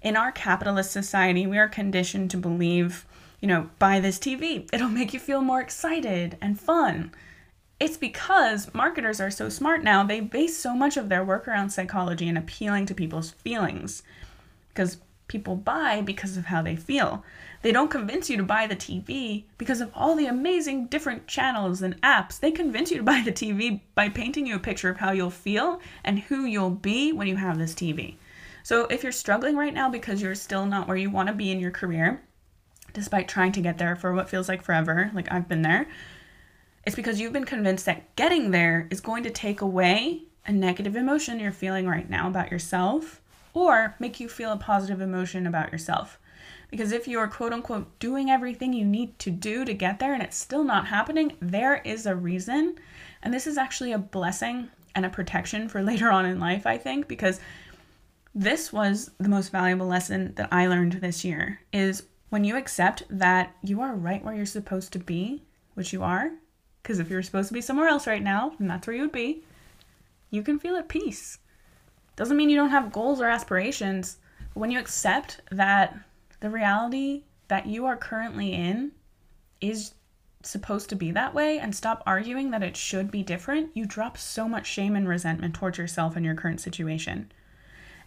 In 0.00 0.16
our 0.16 0.32
capitalist 0.32 0.90
society, 0.90 1.46
we 1.46 1.58
are 1.58 1.68
conditioned 1.68 2.30
to 2.30 2.38
believe, 2.38 3.04
you 3.40 3.48
know, 3.48 3.68
buy 3.78 4.00
this 4.00 4.18
TV. 4.18 4.68
It'll 4.72 4.88
make 4.88 5.12
you 5.12 5.20
feel 5.20 5.42
more 5.42 5.60
excited 5.60 6.38
and 6.40 6.58
fun. 6.58 7.12
It's 7.78 7.96
because 7.96 8.72
marketers 8.74 9.20
are 9.20 9.30
so 9.30 9.48
smart 9.48 9.84
now, 9.84 10.02
they 10.02 10.20
base 10.20 10.56
so 10.56 10.74
much 10.74 10.96
of 10.96 11.08
their 11.08 11.24
work 11.24 11.46
around 11.46 11.70
psychology 11.70 12.28
and 12.28 12.38
appealing 12.38 12.86
to 12.86 12.94
people's 12.94 13.30
feelings. 13.30 14.02
Because 14.70 14.96
people 15.28 15.54
buy 15.54 16.00
because 16.00 16.36
of 16.36 16.46
how 16.46 16.62
they 16.62 16.74
feel. 16.74 17.22
They 17.62 17.72
don't 17.72 17.90
convince 17.90 18.30
you 18.30 18.36
to 18.36 18.42
buy 18.42 18.66
the 18.66 18.76
TV 18.76 19.44
because 19.58 19.80
of 19.80 19.90
all 19.94 20.14
the 20.14 20.26
amazing 20.26 20.86
different 20.86 21.26
channels 21.26 21.82
and 21.82 22.00
apps. 22.02 22.40
They 22.40 22.50
convince 22.50 22.90
you 22.90 22.96
to 22.96 23.02
buy 23.02 23.22
the 23.24 23.32
TV 23.32 23.80
by 23.94 24.08
painting 24.08 24.46
you 24.46 24.56
a 24.56 24.60
picture 24.60 24.88
of 24.88 24.98
how 24.98 25.12
you'll 25.12 25.30
feel 25.30 25.80
and 26.04 26.18
who 26.18 26.44
you'll 26.44 26.70
be 26.70 27.12
when 27.12 27.28
you 27.28 27.36
have 27.36 27.58
this 27.58 27.74
TV. 27.74 28.16
So 28.62 28.84
if 28.86 29.02
you're 29.02 29.12
struggling 29.12 29.56
right 29.56 29.74
now 29.74 29.88
because 29.90 30.22
you're 30.22 30.34
still 30.34 30.66
not 30.66 30.88
where 30.88 30.96
you 30.96 31.10
want 31.10 31.28
to 31.28 31.34
be 31.34 31.50
in 31.50 31.60
your 31.60 31.70
career, 31.70 32.22
despite 32.92 33.28
trying 33.28 33.52
to 33.52 33.60
get 33.60 33.78
there 33.78 33.96
for 33.96 34.14
what 34.14 34.28
feels 34.28 34.48
like 34.48 34.62
forever, 34.62 35.10
like 35.14 35.30
I've 35.30 35.48
been 35.48 35.62
there, 35.62 35.86
It's 36.84 36.96
because 36.96 37.20
you've 37.20 37.32
been 37.34 37.44
convinced 37.44 37.84
that 37.86 38.14
getting 38.16 38.50
there 38.50 38.88
is 38.90 39.00
going 39.00 39.24
to 39.24 39.30
take 39.30 39.60
away 39.60 40.22
a 40.46 40.52
negative 40.52 40.96
emotion 40.96 41.38
you're 41.38 41.52
feeling 41.52 41.86
right 41.86 42.08
now 42.08 42.28
about 42.28 42.50
yourself 42.50 43.20
or 43.54 43.94
make 43.98 44.20
you 44.20 44.28
feel 44.28 44.52
a 44.52 44.56
positive 44.56 45.00
emotion 45.00 45.46
about 45.46 45.72
yourself. 45.72 46.18
Because 46.70 46.92
if 46.92 47.08
you 47.08 47.18
are 47.18 47.28
quote 47.28 47.52
unquote 47.52 47.98
doing 47.98 48.30
everything 48.30 48.72
you 48.72 48.84
need 48.84 49.18
to 49.20 49.30
do 49.30 49.64
to 49.64 49.72
get 49.72 49.98
there 49.98 50.12
and 50.12 50.22
it's 50.22 50.36
still 50.36 50.64
not 50.64 50.88
happening, 50.88 51.36
there 51.40 51.76
is 51.76 52.06
a 52.06 52.14
reason. 52.14 52.76
And 53.22 53.32
this 53.32 53.46
is 53.46 53.56
actually 53.56 53.92
a 53.92 53.98
blessing 53.98 54.68
and 54.94 55.06
a 55.06 55.10
protection 55.10 55.68
for 55.68 55.82
later 55.90 56.10
on 56.10 56.26
in 56.26 56.38
life, 56.38 56.66
I 56.66 56.76
think, 56.76 57.08
because 57.08 57.40
this 58.34 58.72
was 58.72 59.10
the 59.18 59.28
most 59.28 59.50
valuable 59.50 59.86
lesson 59.86 60.34
that 60.34 60.48
I 60.52 60.66
learned 60.66 60.92
this 60.94 61.24
year 61.24 61.60
is 61.72 62.04
when 62.28 62.44
you 62.44 62.56
accept 62.56 63.02
that 63.08 63.54
you 63.62 63.80
are 63.80 63.94
right 63.94 64.22
where 64.22 64.34
you're 64.34 64.46
supposed 64.46 64.92
to 64.92 64.98
be, 64.98 65.42
which 65.74 65.92
you 65.92 66.02
are, 66.02 66.32
because 66.82 66.98
if 66.98 67.08
you're 67.08 67.22
supposed 67.22 67.48
to 67.48 67.54
be 67.54 67.60
somewhere 67.60 67.88
else 67.88 68.06
right 68.06 68.22
now, 68.22 68.52
and 68.58 68.68
that's 68.68 68.86
where 68.86 68.94
you 68.94 69.02
would 69.02 69.12
be, 69.12 69.42
you 70.30 70.42
can 70.42 70.58
feel 70.58 70.76
at 70.76 70.88
peace. 70.88 71.38
Doesn't 72.18 72.36
mean 72.36 72.50
you 72.50 72.56
don't 72.56 72.70
have 72.70 72.90
goals 72.90 73.20
or 73.20 73.28
aspirations. 73.28 74.16
But 74.52 74.58
when 74.58 74.72
you 74.72 74.80
accept 74.80 75.40
that 75.52 75.96
the 76.40 76.50
reality 76.50 77.22
that 77.46 77.68
you 77.68 77.86
are 77.86 77.96
currently 77.96 78.54
in 78.54 78.90
is 79.60 79.92
supposed 80.42 80.88
to 80.88 80.96
be 80.96 81.12
that 81.12 81.32
way 81.32 81.60
and 81.60 81.76
stop 81.76 82.02
arguing 82.04 82.50
that 82.50 82.64
it 82.64 82.76
should 82.76 83.12
be 83.12 83.22
different, 83.22 83.70
you 83.72 83.86
drop 83.86 84.18
so 84.18 84.48
much 84.48 84.66
shame 84.66 84.96
and 84.96 85.08
resentment 85.08 85.54
towards 85.54 85.78
yourself 85.78 86.16
and 86.16 86.26
your 86.26 86.34
current 86.34 86.60
situation. 86.60 87.30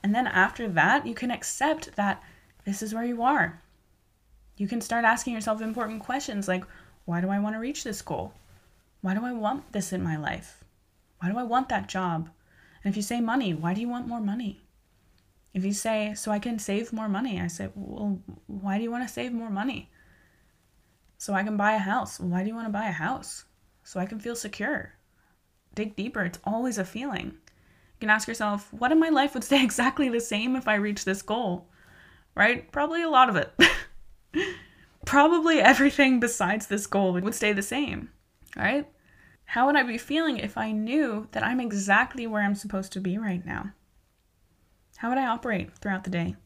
And 0.04 0.13
then 0.13 0.28
after 0.28 0.67
that, 0.67 1.08
you 1.08 1.15
can 1.15 1.32
accept 1.32 1.95
that 1.95 2.21
this 2.65 2.84
is 2.84 2.93
where 2.93 3.06
you 3.06 3.24
are. 3.24 3.62
You 4.58 4.67
can 4.67 4.82
start 4.82 5.06
asking 5.06 5.36
yourself 5.36 5.62
important 5.62 6.04
questions 6.04 6.50
like 6.50 6.65
why 7.06 7.21
do 7.21 7.30
I 7.30 7.39
want 7.39 7.56
to 7.56 7.60
reach 7.60 7.86
this 7.86 8.02
goal? 8.02 8.34
Why 9.00 9.13
do 9.13 9.24
I 9.24 9.32
want 9.32 9.71
this 9.71 9.93
in 9.93 10.04
my 10.04 10.17
life? 10.17 10.65
Why 11.19 11.32
do 11.32 11.38
I 11.38 11.43
want 11.43 11.69
that 11.69 11.88
job? 11.88 12.30
And 12.84 12.91
if 12.91 12.96
you 12.96 13.04
say 13.04 13.22
money, 13.22 13.54
why 13.54 13.74
do 13.74 13.82
you 13.82 13.89
want 13.89 14.08
more 14.08 14.22
money? 14.22 14.62
If 15.54 15.65
you 15.65 15.74
say, 15.74 16.13
so 16.15 16.32
I 16.32 16.39
can 16.39 16.60
save 16.60 16.94
more 16.94 17.10
money, 17.10 17.39
I 17.39 17.48
say, 17.48 17.70
well, 17.76 18.22
why 18.48 18.78
do 18.78 18.84
you 18.84 18.91
want 18.91 19.08
to 19.08 19.13
save 19.13 19.34
more 19.34 19.50
money? 19.50 19.89
So 21.17 21.34
I 21.34 21.44
can 21.44 21.58
buy 21.58 21.74
a 21.74 21.80
house. 21.80 22.20
Why 22.20 22.41
do 22.41 22.48
you 22.48 22.56
want 22.56 22.67
to 22.67 22.74
buy 22.74 22.88
a 22.88 22.91
house? 22.91 23.46
So 23.84 24.00
I 24.00 24.06
can 24.06 24.20
feel 24.20 24.36
secure. 24.36 24.94
Dig 25.76 25.96
deeper. 25.96 26.24
It's 26.24 26.39
always 26.44 26.78
a 26.78 26.86
feeling. 26.86 27.26
You 27.26 28.00
can 28.00 28.10
ask 28.10 28.28
yourself, 28.28 28.74
what 28.74 28.91
in 28.91 29.00
my 29.00 29.10
life 29.10 29.34
would 29.34 29.44
stay 29.44 29.63
exactly 29.63 30.10
the 30.10 30.20
same 30.20 30.56
if 30.56 30.67
I 30.67 30.76
reach 30.76 31.06
this 31.06 31.22
goal? 31.22 31.67
Right? 32.34 32.72
Probably 32.72 33.04
a 33.04 33.10
lot 33.10 33.30
of 33.30 33.36
it. 33.36 33.54
Probably 35.06 35.60
everything 35.60 36.20
besides 36.20 36.67
this 36.67 36.88
goal 36.88 37.13
would 37.13 37.36
stay 37.36 37.54
the 37.54 37.62
same. 37.62 38.10
Right? 38.56 38.88
How 39.51 39.65
would 39.65 39.75
I 39.75 39.83
be 39.83 39.97
feeling 39.97 40.37
if 40.37 40.57
I 40.57 40.71
knew 40.71 41.27
that 41.33 41.43
I'm 41.43 41.59
exactly 41.59 42.25
where 42.25 42.41
I'm 42.41 42.55
supposed 42.55 42.93
to 42.93 43.01
be 43.01 43.17
right 43.17 43.45
now? 43.45 43.71
How 44.95 45.09
would 45.09 45.17
I 45.17 45.25
operate 45.25 45.75
throughout 45.75 46.05
the 46.05 46.09
day? 46.09 46.37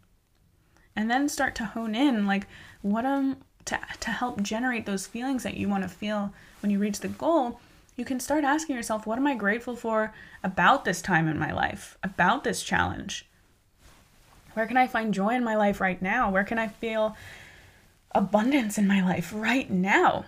And 0.95 1.11
then 1.11 1.29
start 1.29 1.53
to 1.57 1.65
hone 1.65 1.93
in 1.93 2.25
like 2.25 2.47
what 2.81 3.05
am 3.05 3.37
to 3.65 3.79
to 3.99 4.09
help 4.09 4.41
generate 4.41 4.87
those 4.87 5.05
feelings 5.05 5.43
that 5.43 5.55
you 5.55 5.69
want 5.69 5.83
to 5.83 5.87
feel 5.87 6.33
when 6.63 6.71
you 6.71 6.79
reach 6.79 6.99
the 6.99 7.07
goal, 7.07 7.59
you 7.95 8.05
can 8.05 8.19
start 8.19 8.43
asking 8.43 8.75
yourself, 8.75 9.05
what 9.05 9.19
am 9.19 9.27
I 9.27 9.35
grateful 9.35 9.75
for 9.75 10.11
about 10.43 10.83
this 10.83 10.99
time 10.99 11.27
in 11.27 11.37
my 11.37 11.51
life, 11.51 11.99
about 12.01 12.43
this 12.43 12.63
challenge? 12.63 13.27
Where 14.55 14.65
can 14.65 14.77
I 14.77 14.87
find 14.87 15.13
joy 15.13 15.35
in 15.35 15.43
my 15.43 15.55
life 15.55 15.79
right 15.79 16.01
now? 16.01 16.31
Where 16.31 16.43
can 16.43 16.57
I 16.57 16.69
feel 16.69 17.15
abundance 18.13 18.79
in 18.79 18.87
my 18.87 19.03
life 19.03 19.31
right 19.31 19.69
now? 19.69 20.25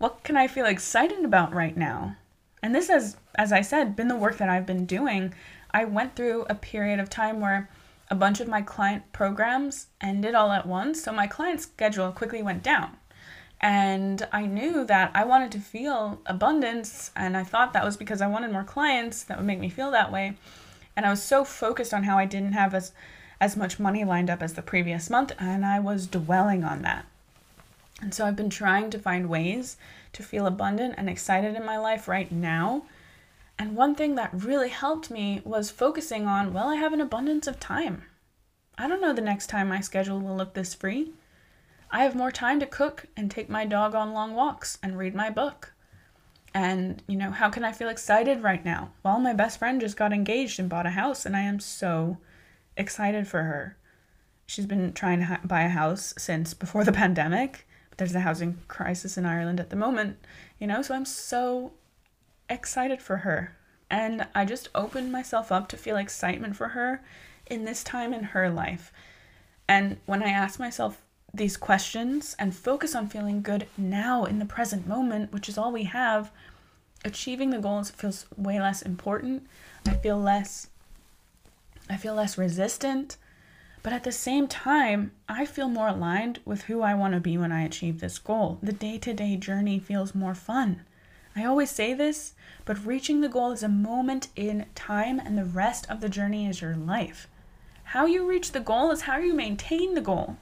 What 0.00 0.22
can 0.22 0.34
I 0.34 0.46
feel 0.46 0.64
excited 0.64 1.26
about 1.26 1.52
right 1.52 1.76
now? 1.76 2.16
And 2.62 2.74
this 2.74 2.88
has, 2.88 3.18
as 3.34 3.52
I 3.52 3.60
said, 3.60 3.96
been 3.96 4.08
the 4.08 4.16
work 4.16 4.38
that 4.38 4.48
I've 4.48 4.64
been 4.64 4.86
doing. 4.86 5.34
I 5.72 5.84
went 5.84 6.16
through 6.16 6.46
a 6.48 6.54
period 6.54 6.98
of 6.98 7.10
time 7.10 7.38
where 7.38 7.68
a 8.08 8.14
bunch 8.14 8.40
of 8.40 8.48
my 8.48 8.62
client 8.62 9.02
programs 9.12 9.88
ended 10.00 10.34
all 10.34 10.52
at 10.52 10.64
once, 10.64 11.02
so 11.02 11.12
my 11.12 11.26
client 11.26 11.60
schedule 11.60 12.12
quickly 12.12 12.42
went 12.42 12.62
down. 12.62 12.96
And 13.60 14.26
I 14.32 14.46
knew 14.46 14.86
that 14.86 15.10
I 15.14 15.24
wanted 15.24 15.52
to 15.52 15.60
feel 15.60 16.22
abundance, 16.24 17.10
and 17.14 17.36
I 17.36 17.44
thought 17.44 17.74
that 17.74 17.84
was 17.84 17.98
because 17.98 18.22
I 18.22 18.26
wanted 18.26 18.52
more 18.52 18.64
clients 18.64 19.22
that 19.24 19.36
would 19.36 19.46
make 19.46 19.60
me 19.60 19.68
feel 19.68 19.90
that 19.90 20.10
way. 20.10 20.38
And 20.96 21.04
I 21.04 21.10
was 21.10 21.22
so 21.22 21.44
focused 21.44 21.92
on 21.92 22.04
how 22.04 22.16
I 22.16 22.24
didn't 22.24 22.54
have 22.54 22.72
as 22.72 22.92
as 23.38 23.54
much 23.54 23.78
money 23.78 24.04
lined 24.04 24.30
up 24.30 24.42
as 24.42 24.54
the 24.54 24.62
previous 24.62 25.10
month, 25.10 25.32
and 25.38 25.66
I 25.66 25.78
was 25.78 26.06
dwelling 26.06 26.64
on 26.64 26.80
that. 26.82 27.04
And 28.00 28.14
so 28.14 28.26
I've 28.26 28.36
been 28.36 28.50
trying 28.50 28.90
to 28.90 28.98
find 28.98 29.28
ways 29.28 29.76
to 30.12 30.22
feel 30.22 30.46
abundant 30.46 30.94
and 30.96 31.08
excited 31.08 31.54
in 31.54 31.64
my 31.64 31.78
life 31.78 32.08
right 32.08 32.30
now. 32.32 32.84
And 33.58 33.76
one 33.76 33.94
thing 33.94 34.14
that 34.14 34.30
really 34.32 34.70
helped 34.70 35.10
me 35.10 35.42
was 35.44 35.70
focusing 35.70 36.26
on, 36.26 36.52
well, 36.52 36.68
I 36.68 36.76
have 36.76 36.92
an 36.92 37.00
abundance 37.00 37.46
of 37.46 37.60
time. 37.60 38.04
I 38.78 38.88
don't 38.88 39.02
know 39.02 39.12
the 39.12 39.20
next 39.20 39.48
time 39.48 39.68
my 39.68 39.80
schedule 39.80 40.20
will 40.20 40.36
look 40.36 40.54
this 40.54 40.72
free. 40.72 41.12
I 41.90 42.04
have 42.04 42.14
more 42.14 42.30
time 42.30 42.60
to 42.60 42.66
cook 42.66 43.06
and 43.16 43.30
take 43.30 43.50
my 43.50 43.66
dog 43.66 43.94
on 43.94 44.12
long 44.12 44.34
walks 44.34 44.78
and 44.82 44.96
read 44.96 45.14
my 45.14 45.28
book. 45.28 45.74
And, 46.54 47.02
you 47.06 47.16
know, 47.16 47.30
how 47.30 47.50
can 47.50 47.64
I 47.64 47.72
feel 47.72 47.88
excited 47.88 48.42
right 48.42 48.64
now? 48.64 48.92
Well, 49.02 49.20
my 49.20 49.34
best 49.34 49.58
friend 49.58 49.80
just 49.80 49.96
got 49.96 50.12
engaged 50.12 50.58
and 50.58 50.68
bought 50.68 50.86
a 50.86 50.90
house, 50.90 51.26
and 51.26 51.36
I 51.36 51.42
am 51.42 51.60
so 51.60 52.18
excited 52.76 53.28
for 53.28 53.42
her. 53.42 53.76
She's 54.46 54.66
been 54.66 54.92
trying 54.92 55.20
to 55.20 55.40
buy 55.44 55.62
a 55.62 55.68
house 55.68 56.14
since 56.16 56.54
before 56.54 56.84
the 56.84 56.92
pandemic, 57.02 57.68
there's 58.00 58.14
a 58.14 58.20
housing 58.20 58.56
crisis 58.66 59.18
in 59.18 59.26
Ireland 59.26 59.60
at 59.60 59.68
the 59.68 59.76
moment, 59.76 60.16
you 60.58 60.66
know, 60.66 60.80
so 60.80 60.94
I'm 60.94 61.04
so 61.04 61.72
excited 62.48 63.02
for 63.02 63.18
her. 63.18 63.54
And 63.90 64.26
I 64.34 64.46
just 64.46 64.70
opened 64.74 65.12
myself 65.12 65.52
up 65.52 65.68
to 65.68 65.76
feel 65.76 65.98
excitement 65.98 66.56
for 66.56 66.68
her 66.68 67.02
in 67.44 67.66
this 67.66 67.84
time 67.84 68.14
in 68.14 68.22
her 68.22 68.48
life. 68.48 68.90
And 69.68 69.98
when 70.06 70.22
I 70.22 70.30
ask 70.30 70.58
myself 70.58 71.02
these 71.34 71.58
questions 71.58 72.34
and 72.38 72.56
focus 72.56 72.94
on 72.94 73.08
feeling 73.08 73.42
good 73.42 73.66
now 73.76 74.24
in 74.24 74.38
the 74.38 74.46
present 74.46 74.86
moment, 74.86 75.30
which 75.30 75.48
is 75.50 75.58
all 75.58 75.70
we 75.70 75.84
have, 75.84 76.32
achieving 77.04 77.50
the 77.50 77.58
goals 77.58 77.90
feels 77.90 78.24
way 78.34 78.58
less 78.58 78.80
important. 78.80 79.46
I 79.86 79.94
feel 79.94 80.18
less 80.18 80.68
I 81.90 81.98
feel 81.98 82.14
less 82.14 82.38
resistant. 82.38 83.18
But 83.82 83.92
at 83.94 84.04
the 84.04 84.12
same 84.12 84.46
time, 84.46 85.12
I 85.28 85.46
feel 85.46 85.68
more 85.68 85.88
aligned 85.88 86.40
with 86.44 86.62
who 86.62 86.82
I 86.82 86.94
want 86.94 87.14
to 87.14 87.20
be 87.20 87.38
when 87.38 87.52
I 87.52 87.62
achieve 87.62 88.00
this 88.00 88.18
goal. 88.18 88.58
The 88.62 88.72
day 88.72 88.98
to 88.98 89.14
day 89.14 89.36
journey 89.36 89.78
feels 89.78 90.14
more 90.14 90.34
fun. 90.34 90.82
I 91.34 91.44
always 91.44 91.70
say 91.70 91.94
this, 91.94 92.34
but 92.64 92.84
reaching 92.84 93.20
the 93.20 93.28
goal 93.28 93.52
is 93.52 93.62
a 93.62 93.68
moment 93.68 94.28
in 94.36 94.66
time, 94.74 95.18
and 95.18 95.38
the 95.38 95.44
rest 95.44 95.88
of 95.88 96.00
the 96.00 96.08
journey 96.08 96.46
is 96.46 96.60
your 96.60 96.76
life. 96.76 97.26
How 97.84 98.04
you 98.04 98.28
reach 98.28 98.52
the 98.52 98.60
goal 98.60 98.90
is 98.90 99.02
how 99.02 99.16
you 99.16 99.32
maintain 99.32 99.94
the 99.94 100.00
goal. 100.00 100.36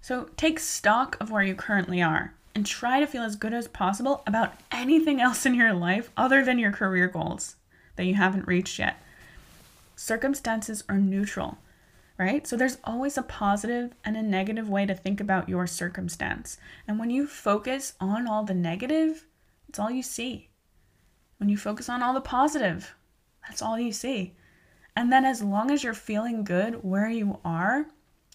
So 0.00 0.30
take 0.36 0.58
stock 0.58 1.16
of 1.20 1.30
where 1.30 1.42
you 1.42 1.54
currently 1.54 2.00
are 2.00 2.32
and 2.54 2.64
try 2.64 3.00
to 3.00 3.06
feel 3.06 3.22
as 3.22 3.36
good 3.36 3.52
as 3.52 3.68
possible 3.68 4.22
about 4.26 4.54
anything 4.70 5.20
else 5.20 5.44
in 5.44 5.54
your 5.54 5.72
life 5.72 6.10
other 6.16 6.44
than 6.44 6.58
your 6.58 6.72
career 6.72 7.06
goals 7.06 7.56
that 7.96 8.04
you 8.04 8.14
haven't 8.14 8.46
reached 8.46 8.78
yet. 8.78 8.96
Circumstances 9.94 10.82
are 10.88 10.98
neutral 10.98 11.58
right? 12.22 12.46
So 12.46 12.56
there's 12.56 12.78
always 12.84 13.18
a 13.18 13.22
positive 13.22 13.92
and 14.04 14.16
a 14.16 14.22
negative 14.22 14.68
way 14.68 14.86
to 14.86 14.94
think 14.94 15.20
about 15.20 15.48
your 15.48 15.66
circumstance. 15.66 16.56
And 16.86 16.98
when 16.98 17.10
you 17.10 17.26
focus 17.26 17.94
on 18.00 18.28
all 18.28 18.44
the 18.44 18.54
negative, 18.54 19.26
it's 19.68 19.78
all 19.78 19.90
you 19.90 20.02
see. 20.02 20.48
When 21.38 21.48
you 21.48 21.56
focus 21.56 21.88
on 21.88 22.02
all 22.02 22.14
the 22.14 22.20
positive, 22.20 22.94
that's 23.46 23.60
all 23.60 23.78
you 23.78 23.92
see. 23.92 24.36
And 24.94 25.12
then 25.12 25.24
as 25.24 25.42
long 25.42 25.70
as 25.70 25.82
you're 25.82 25.94
feeling 25.94 26.44
good 26.44 26.84
where 26.84 27.08
you 27.08 27.38
are, 27.44 27.86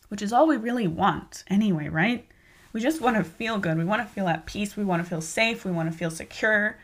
which 0.10 0.22
is 0.22 0.34
all 0.34 0.48
we 0.48 0.58
really 0.58 0.88
want 0.88 1.44
anyway, 1.48 1.88
right? 1.88 2.28
We 2.74 2.82
just 2.82 3.02
want 3.02 3.16
to 3.16 3.24
feel 3.24 3.58
good. 3.58 3.78
We 3.78 3.86
want 3.86 4.02
to 4.02 4.14
feel 4.14 4.28
at 4.28 4.46
peace. 4.46 4.76
We 4.76 4.84
want 4.84 5.02
to 5.02 5.10
feel 5.10 5.22
safe. 5.22 5.64
We 5.64 5.72
want 5.72 5.90
to 5.92 5.98
feel 5.98 6.12
secure, 6.12 6.78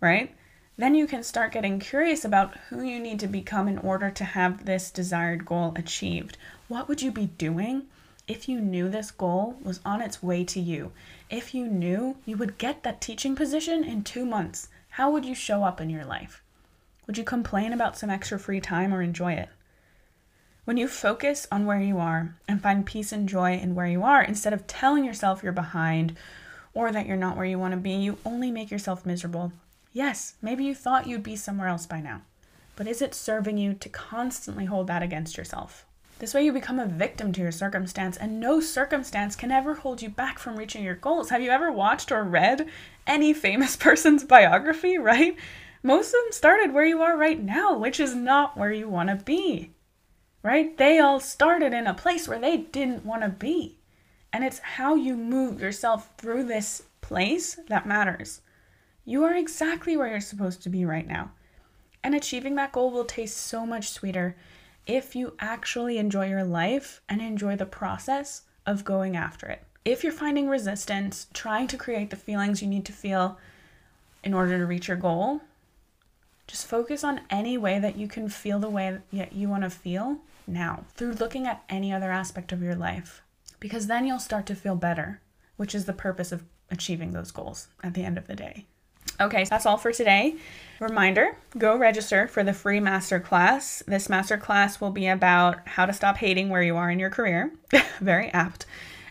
right? 0.00 0.34
Then 0.78 0.94
you 0.94 1.06
can 1.06 1.22
start 1.22 1.52
getting 1.52 1.78
curious 1.78 2.24
about 2.24 2.56
who 2.70 2.82
you 2.82 2.98
need 2.98 3.20
to 3.20 3.26
become 3.26 3.68
in 3.68 3.76
order 3.78 4.10
to 4.10 4.24
have 4.24 4.64
this 4.64 4.90
desired 4.90 5.44
goal 5.44 5.74
achieved. 5.76 6.38
What 6.68 6.88
would 6.88 7.02
you 7.02 7.12
be 7.12 7.26
doing 7.26 7.88
if 8.26 8.48
you 8.48 8.58
knew 8.58 8.88
this 8.88 9.10
goal 9.10 9.58
was 9.62 9.80
on 9.84 10.00
its 10.00 10.22
way 10.22 10.44
to 10.44 10.58
you? 10.58 10.92
If 11.28 11.54
you 11.54 11.66
knew 11.66 12.16
you 12.24 12.38
would 12.38 12.56
get 12.56 12.84
that 12.84 13.02
teaching 13.02 13.36
position 13.36 13.84
in 13.84 14.02
two 14.02 14.24
months, 14.24 14.68
how 14.90 15.10
would 15.10 15.26
you 15.26 15.34
show 15.34 15.62
up 15.62 15.78
in 15.78 15.90
your 15.90 16.06
life? 16.06 16.42
Would 17.06 17.18
you 17.18 17.24
complain 17.24 17.74
about 17.74 17.98
some 17.98 18.08
extra 18.08 18.38
free 18.38 18.60
time 18.60 18.94
or 18.94 19.02
enjoy 19.02 19.34
it? 19.34 19.50
When 20.64 20.78
you 20.78 20.88
focus 20.88 21.46
on 21.52 21.66
where 21.66 21.80
you 21.80 21.98
are 21.98 22.34
and 22.48 22.62
find 22.62 22.86
peace 22.86 23.12
and 23.12 23.28
joy 23.28 23.58
in 23.58 23.74
where 23.74 23.86
you 23.86 24.04
are, 24.04 24.22
instead 24.22 24.54
of 24.54 24.66
telling 24.66 25.04
yourself 25.04 25.42
you're 25.42 25.52
behind 25.52 26.16
or 26.72 26.90
that 26.92 27.06
you're 27.06 27.16
not 27.16 27.36
where 27.36 27.44
you 27.44 27.58
want 27.58 27.72
to 27.72 27.78
be, 27.78 27.90
you 27.90 28.16
only 28.24 28.50
make 28.50 28.70
yourself 28.70 29.04
miserable 29.04 29.52
Yes, 29.92 30.34
maybe 30.40 30.64
you 30.64 30.74
thought 30.74 31.06
you'd 31.06 31.22
be 31.22 31.36
somewhere 31.36 31.68
else 31.68 31.84
by 31.84 32.00
now, 32.00 32.22
but 32.76 32.88
is 32.88 33.02
it 33.02 33.14
serving 33.14 33.58
you 33.58 33.74
to 33.74 33.88
constantly 33.90 34.64
hold 34.64 34.86
that 34.86 35.02
against 35.02 35.36
yourself? 35.36 35.84
This 36.18 36.32
way, 36.32 36.44
you 36.44 36.52
become 36.52 36.78
a 36.78 36.86
victim 36.86 37.32
to 37.32 37.40
your 37.40 37.52
circumstance, 37.52 38.16
and 38.16 38.40
no 38.40 38.60
circumstance 38.60 39.36
can 39.36 39.50
ever 39.50 39.74
hold 39.74 40.00
you 40.00 40.08
back 40.08 40.38
from 40.38 40.56
reaching 40.56 40.84
your 40.84 40.94
goals. 40.94 41.30
Have 41.30 41.42
you 41.42 41.50
ever 41.50 41.70
watched 41.70 42.10
or 42.12 42.22
read 42.22 42.68
any 43.06 43.32
famous 43.32 43.76
person's 43.88 44.24
biography, 44.24 44.96
right? 44.96 45.36
Most 45.82 46.14
of 46.14 46.22
them 46.22 46.32
started 46.32 46.72
where 46.72 46.84
you 46.84 47.02
are 47.02 47.16
right 47.16 47.42
now, 47.42 47.76
which 47.76 47.98
is 47.98 48.14
not 48.14 48.56
where 48.56 48.72
you 48.72 48.88
want 48.88 49.08
to 49.08 49.16
be, 49.16 49.72
right? 50.42 50.78
They 50.78 51.00
all 51.00 51.18
started 51.20 51.74
in 51.74 51.86
a 51.86 51.92
place 51.92 52.28
where 52.28 52.38
they 52.38 52.56
didn't 52.56 53.04
want 53.04 53.22
to 53.22 53.28
be. 53.28 53.78
And 54.32 54.44
it's 54.44 54.60
how 54.60 54.94
you 54.94 55.16
move 55.16 55.60
yourself 55.60 56.08
through 56.16 56.44
this 56.44 56.84
place 57.00 57.58
that 57.68 57.84
matters. 57.84 58.40
You 59.04 59.24
are 59.24 59.34
exactly 59.34 59.96
where 59.96 60.08
you're 60.08 60.20
supposed 60.20 60.62
to 60.62 60.68
be 60.68 60.84
right 60.84 61.06
now. 61.06 61.32
And 62.04 62.14
achieving 62.14 62.54
that 62.56 62.72
goal 62.72 62.90
will 62.90 63.04
taste 63.04 63.36
so 63.36 63.66
much 63.66 63.88
sweeter 63.88 64.36
if 64.86 65.14
you 65.14 65.34
actually 65.38 65.98
enjoy 65.98 66.28
your 66.28 66.44
life 66.44 67.00
and 67.08 67.20
enjoy 67.20 67.56
the 67.56 67.66
process 67.66 68.42
of 68.66 68.84
going 68.84 69.16
after 69.16 69.46
it. 69.46 69.64
If 69.84 70.04
you're 70.04 70.12
finding 70.12 70.48
resistance, 70.48 71.26
trying 71.32 71.66
to 71.68 71.76
create 71.76 72.10
the 72.10 72.16
feelings 72.16 72.62
you 72.62 72.68
need 72.68 72.84
to 72.84 72.92
feel 72.92 73.38
in 74.22 74.34
order 74.34 74.58
to 74.58 74.66
reach 74.66 74.88
your 74.88 74.96
goal, 74.96 75.40
just 76.46 76.66
focus 76.66 77.02
on 77.02 77.22
any 77.30 77.58
way 77.58 77.78
that 77.78 77.96
you 77.96 78.06
can 78.06 78.28
feel 78.28 78.58
the 78.58 78.70
way 78.70 78.98
that 79.12 79.32
you 79.32 79.48
want 79.48 79.64
to 79.64 79.70
feel 79.70 80.18
now 80.46 80.84
through 80.94 81.12
looking 81.12 81.46
at 81.46 81.64
any 81.68 81.92
other 81.92 82.10
aspect 82.10 82.52
of 82.52 82.62
your 82.62 82.76
life. 82.76 83.22
Because 83.58 83.86
then 83.86 84.06
you'll 84.06 84.18
start 84.18 84.46
to 84.46 84.54
feel 84.54 84.76
better, 84.76 85.20
which 85.56 85.74
is 85.74 85.86
the 85.86 85.92
purpose 85.92 86.30
of 86.30 86.44
achieving 86.70 87.12
those 87.12 87.30
goals 87.30 87.68
at 87.82 87.94
the 87.94 88.04
end 88.04 88.18
of 88.18 88.26
the 88.26 88.36
day. 88.36 88.66
Okay, 89.22 89.44
that's 89.44 89.66
all 89.66 89.76
for 89.76 89.92
today. 89.92 90.34
Reminder 90.80 91.36
go 91.56 91.76
register 91.76 92.26
for 92.26 92.42
the 92.42 92.52
free 92.52 92.80
masterclass. 92.80 93.84
This 93.84 94.08
masterclass 94.08 94.80
will 94.80 94.90
be 94.90 95.06
about 95.06 95.66
how 95.66 95.86
to 95.86 95.92
stop 95.92 96.16
hating 96.16 96.48
where 96.48 96.62
you 96.62 96.76
are 96.76 96.90
in 96.90 96.98
your 96.98 97.10
career. 97.10 97.52
Very 98.00 98.28
apt. 98.30 98.66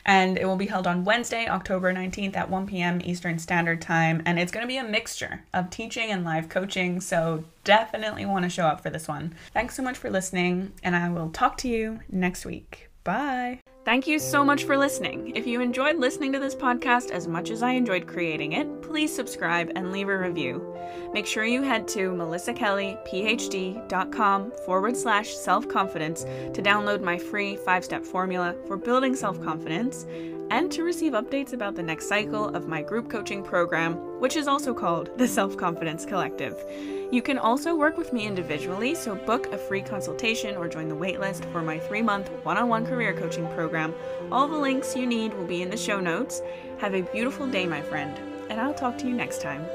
And 0.06 0.38
it 0.38 0.46
will 0.46 0.58
be 0.58 0.66
held 0.66 0.88
on 0.88 1.06
Wednesday, 1.06 1.48
October 1.48 1.94
19th 1.94 2.36
at 2.36 2.50
1 2.50 2.68
p.m. 2.68 3.00
Eastern 3.06 3.40
Standard 3.40 3.82
Time. 3.82 4.22
And 4.26 4.40
it's 4.40 4.52
going 4.52 4.64
to 4.64 4.68
be 4.68 4.78
a 4.78 4.84
mixture 4.84 5.44
of 5.54 5.70
teaching 5.70 6.10
and 6.12 6.26
live 6.26 6.50
coaching. 6.50 7.00
So 7.00 7.46
definitely 7.64 8.26
want 8.26 8.44
to 8.44 8.50
show 8.50 8.66
up 8.66 8.82
for 8.82 8.90
this 8.90 9.08
one. 9.08 9.36
Thanks 9.54 9.76
so 9.76 9.84
much 9.84 9.98
for 9.98 10.10
listening, 10.10 10.74
and 10.84 10.96
I 10.96 11.10
will 11.10 11.30
talk 11.30 11.56
to 11.58 11.70
you 11.70 12.00
next 12.10 12.46
week. 12.46 12.90
Bye. 13.04 13.61
Thank 13.84 14.06
you 14.06 14.20
so 14.20 14.46
much 14.46 14.66
for 14.66 14.78
listening. 14.78 15.36
If 15.36 15.48
you 15.48 15.60
enjoyed 15.60 15.98
listening 15.98 16.32
to 16.34 16.40
this 16.40 16.54
podcast 16.54 17.10
as 17.10 17.28
much 17.28 17.50
as 17.50 17.64
I 17.64 17.72
enjoyed 17.72 18.06
creating 18.06 18.52
it, 18.52 18.84
please 18.84 19.12
subscribe 19.14 19.72
and 19.76 19.92
leave 19.92 20.08
a 20.08 20.16
review. 20.16 20.78
Make 21.14 21.26
sure 21.26 21.46
you 21.46 21.64
head 21.64 21.88
to 21.90 22.12
melissakellyphd.com 22.12 24.52
forward 24.66 24.96
slash 24.96 25.36
self 25.36 25.68
confidence 25.68 26.24
to 26.24 26.62
download 26.62 27.02
my 27.02 27.18
free 27.18 27.56
five 27.56 27.84
step 27.84 28.06
formula 28.06 28.56
for 28.68 28.78
building 28.78 29.16
self 29.16 29.42
confidence 29.42 30.06
and 30.52 30.72
to 30.72 30.84
receive 30.84 31.14
updates 31.14 31.54
about 31.54 31.74
the 31.74 31.82
next 31.82 32.08
cycle 32.08 32.50
of 32.50 32.68
my 32.68 32.84
group 32.84 33.10
coaching 33.10 33.42
program, 33.42 33.96
which 34.22 34.36
is 34.36 34.48
also 34.48 34.72
called 34.72 35.10
the 35.18 35.28
Self 35.28 35.58
Confidence 35.58 36.06
Collective. 36.06 36.56
You 37.12 37.24
can 37.24 37.40
also 37.40 37.76
work 37.76 37.98
with 37.98 38.14
me 38.14 38.28
individually, 38.28 38.94
so 38.94 39.16
book 39.16 39.52
a 39.52 39.58
free 39.58 39.82
consultation 39.82 40.56
or 40.56 40.68
join 40.68 40.88
the 40.88 40.96
waitlist 40.96 41.52
for 41.52 41.64
my 41.64 41.80
three 41.80 42.04
month 42.04 42.30
one 42.44 42.56
on 42.56 42.70
one 42.70 42.86
career 42.86 43.14
coaching 43.14 43.48
program. 43.56 43.96
All 44.32 44.48
the 44.48 44.56
links 44.56 44.96
you 44.96 45.08
need 45.08 45.34
will 45.34 45.48
be 45.48 45.64
in 45.64 45.72
the 45.72 45.76
show 45.76 46.00
notes. 46.00 46.44
Have 46.78 46.94
a 46.94 47.02
beautiful 47.02 47.48
day, 47.48 47.66
my 47.66 47.82
friend, 47.82 48.16
and 48.52 48.62
I'll 48.62 48.76
talk 48.76 48.96
to 49.00 49.08
you 49.08 49.16
next 49.16 49.42
time. 49.42 49.66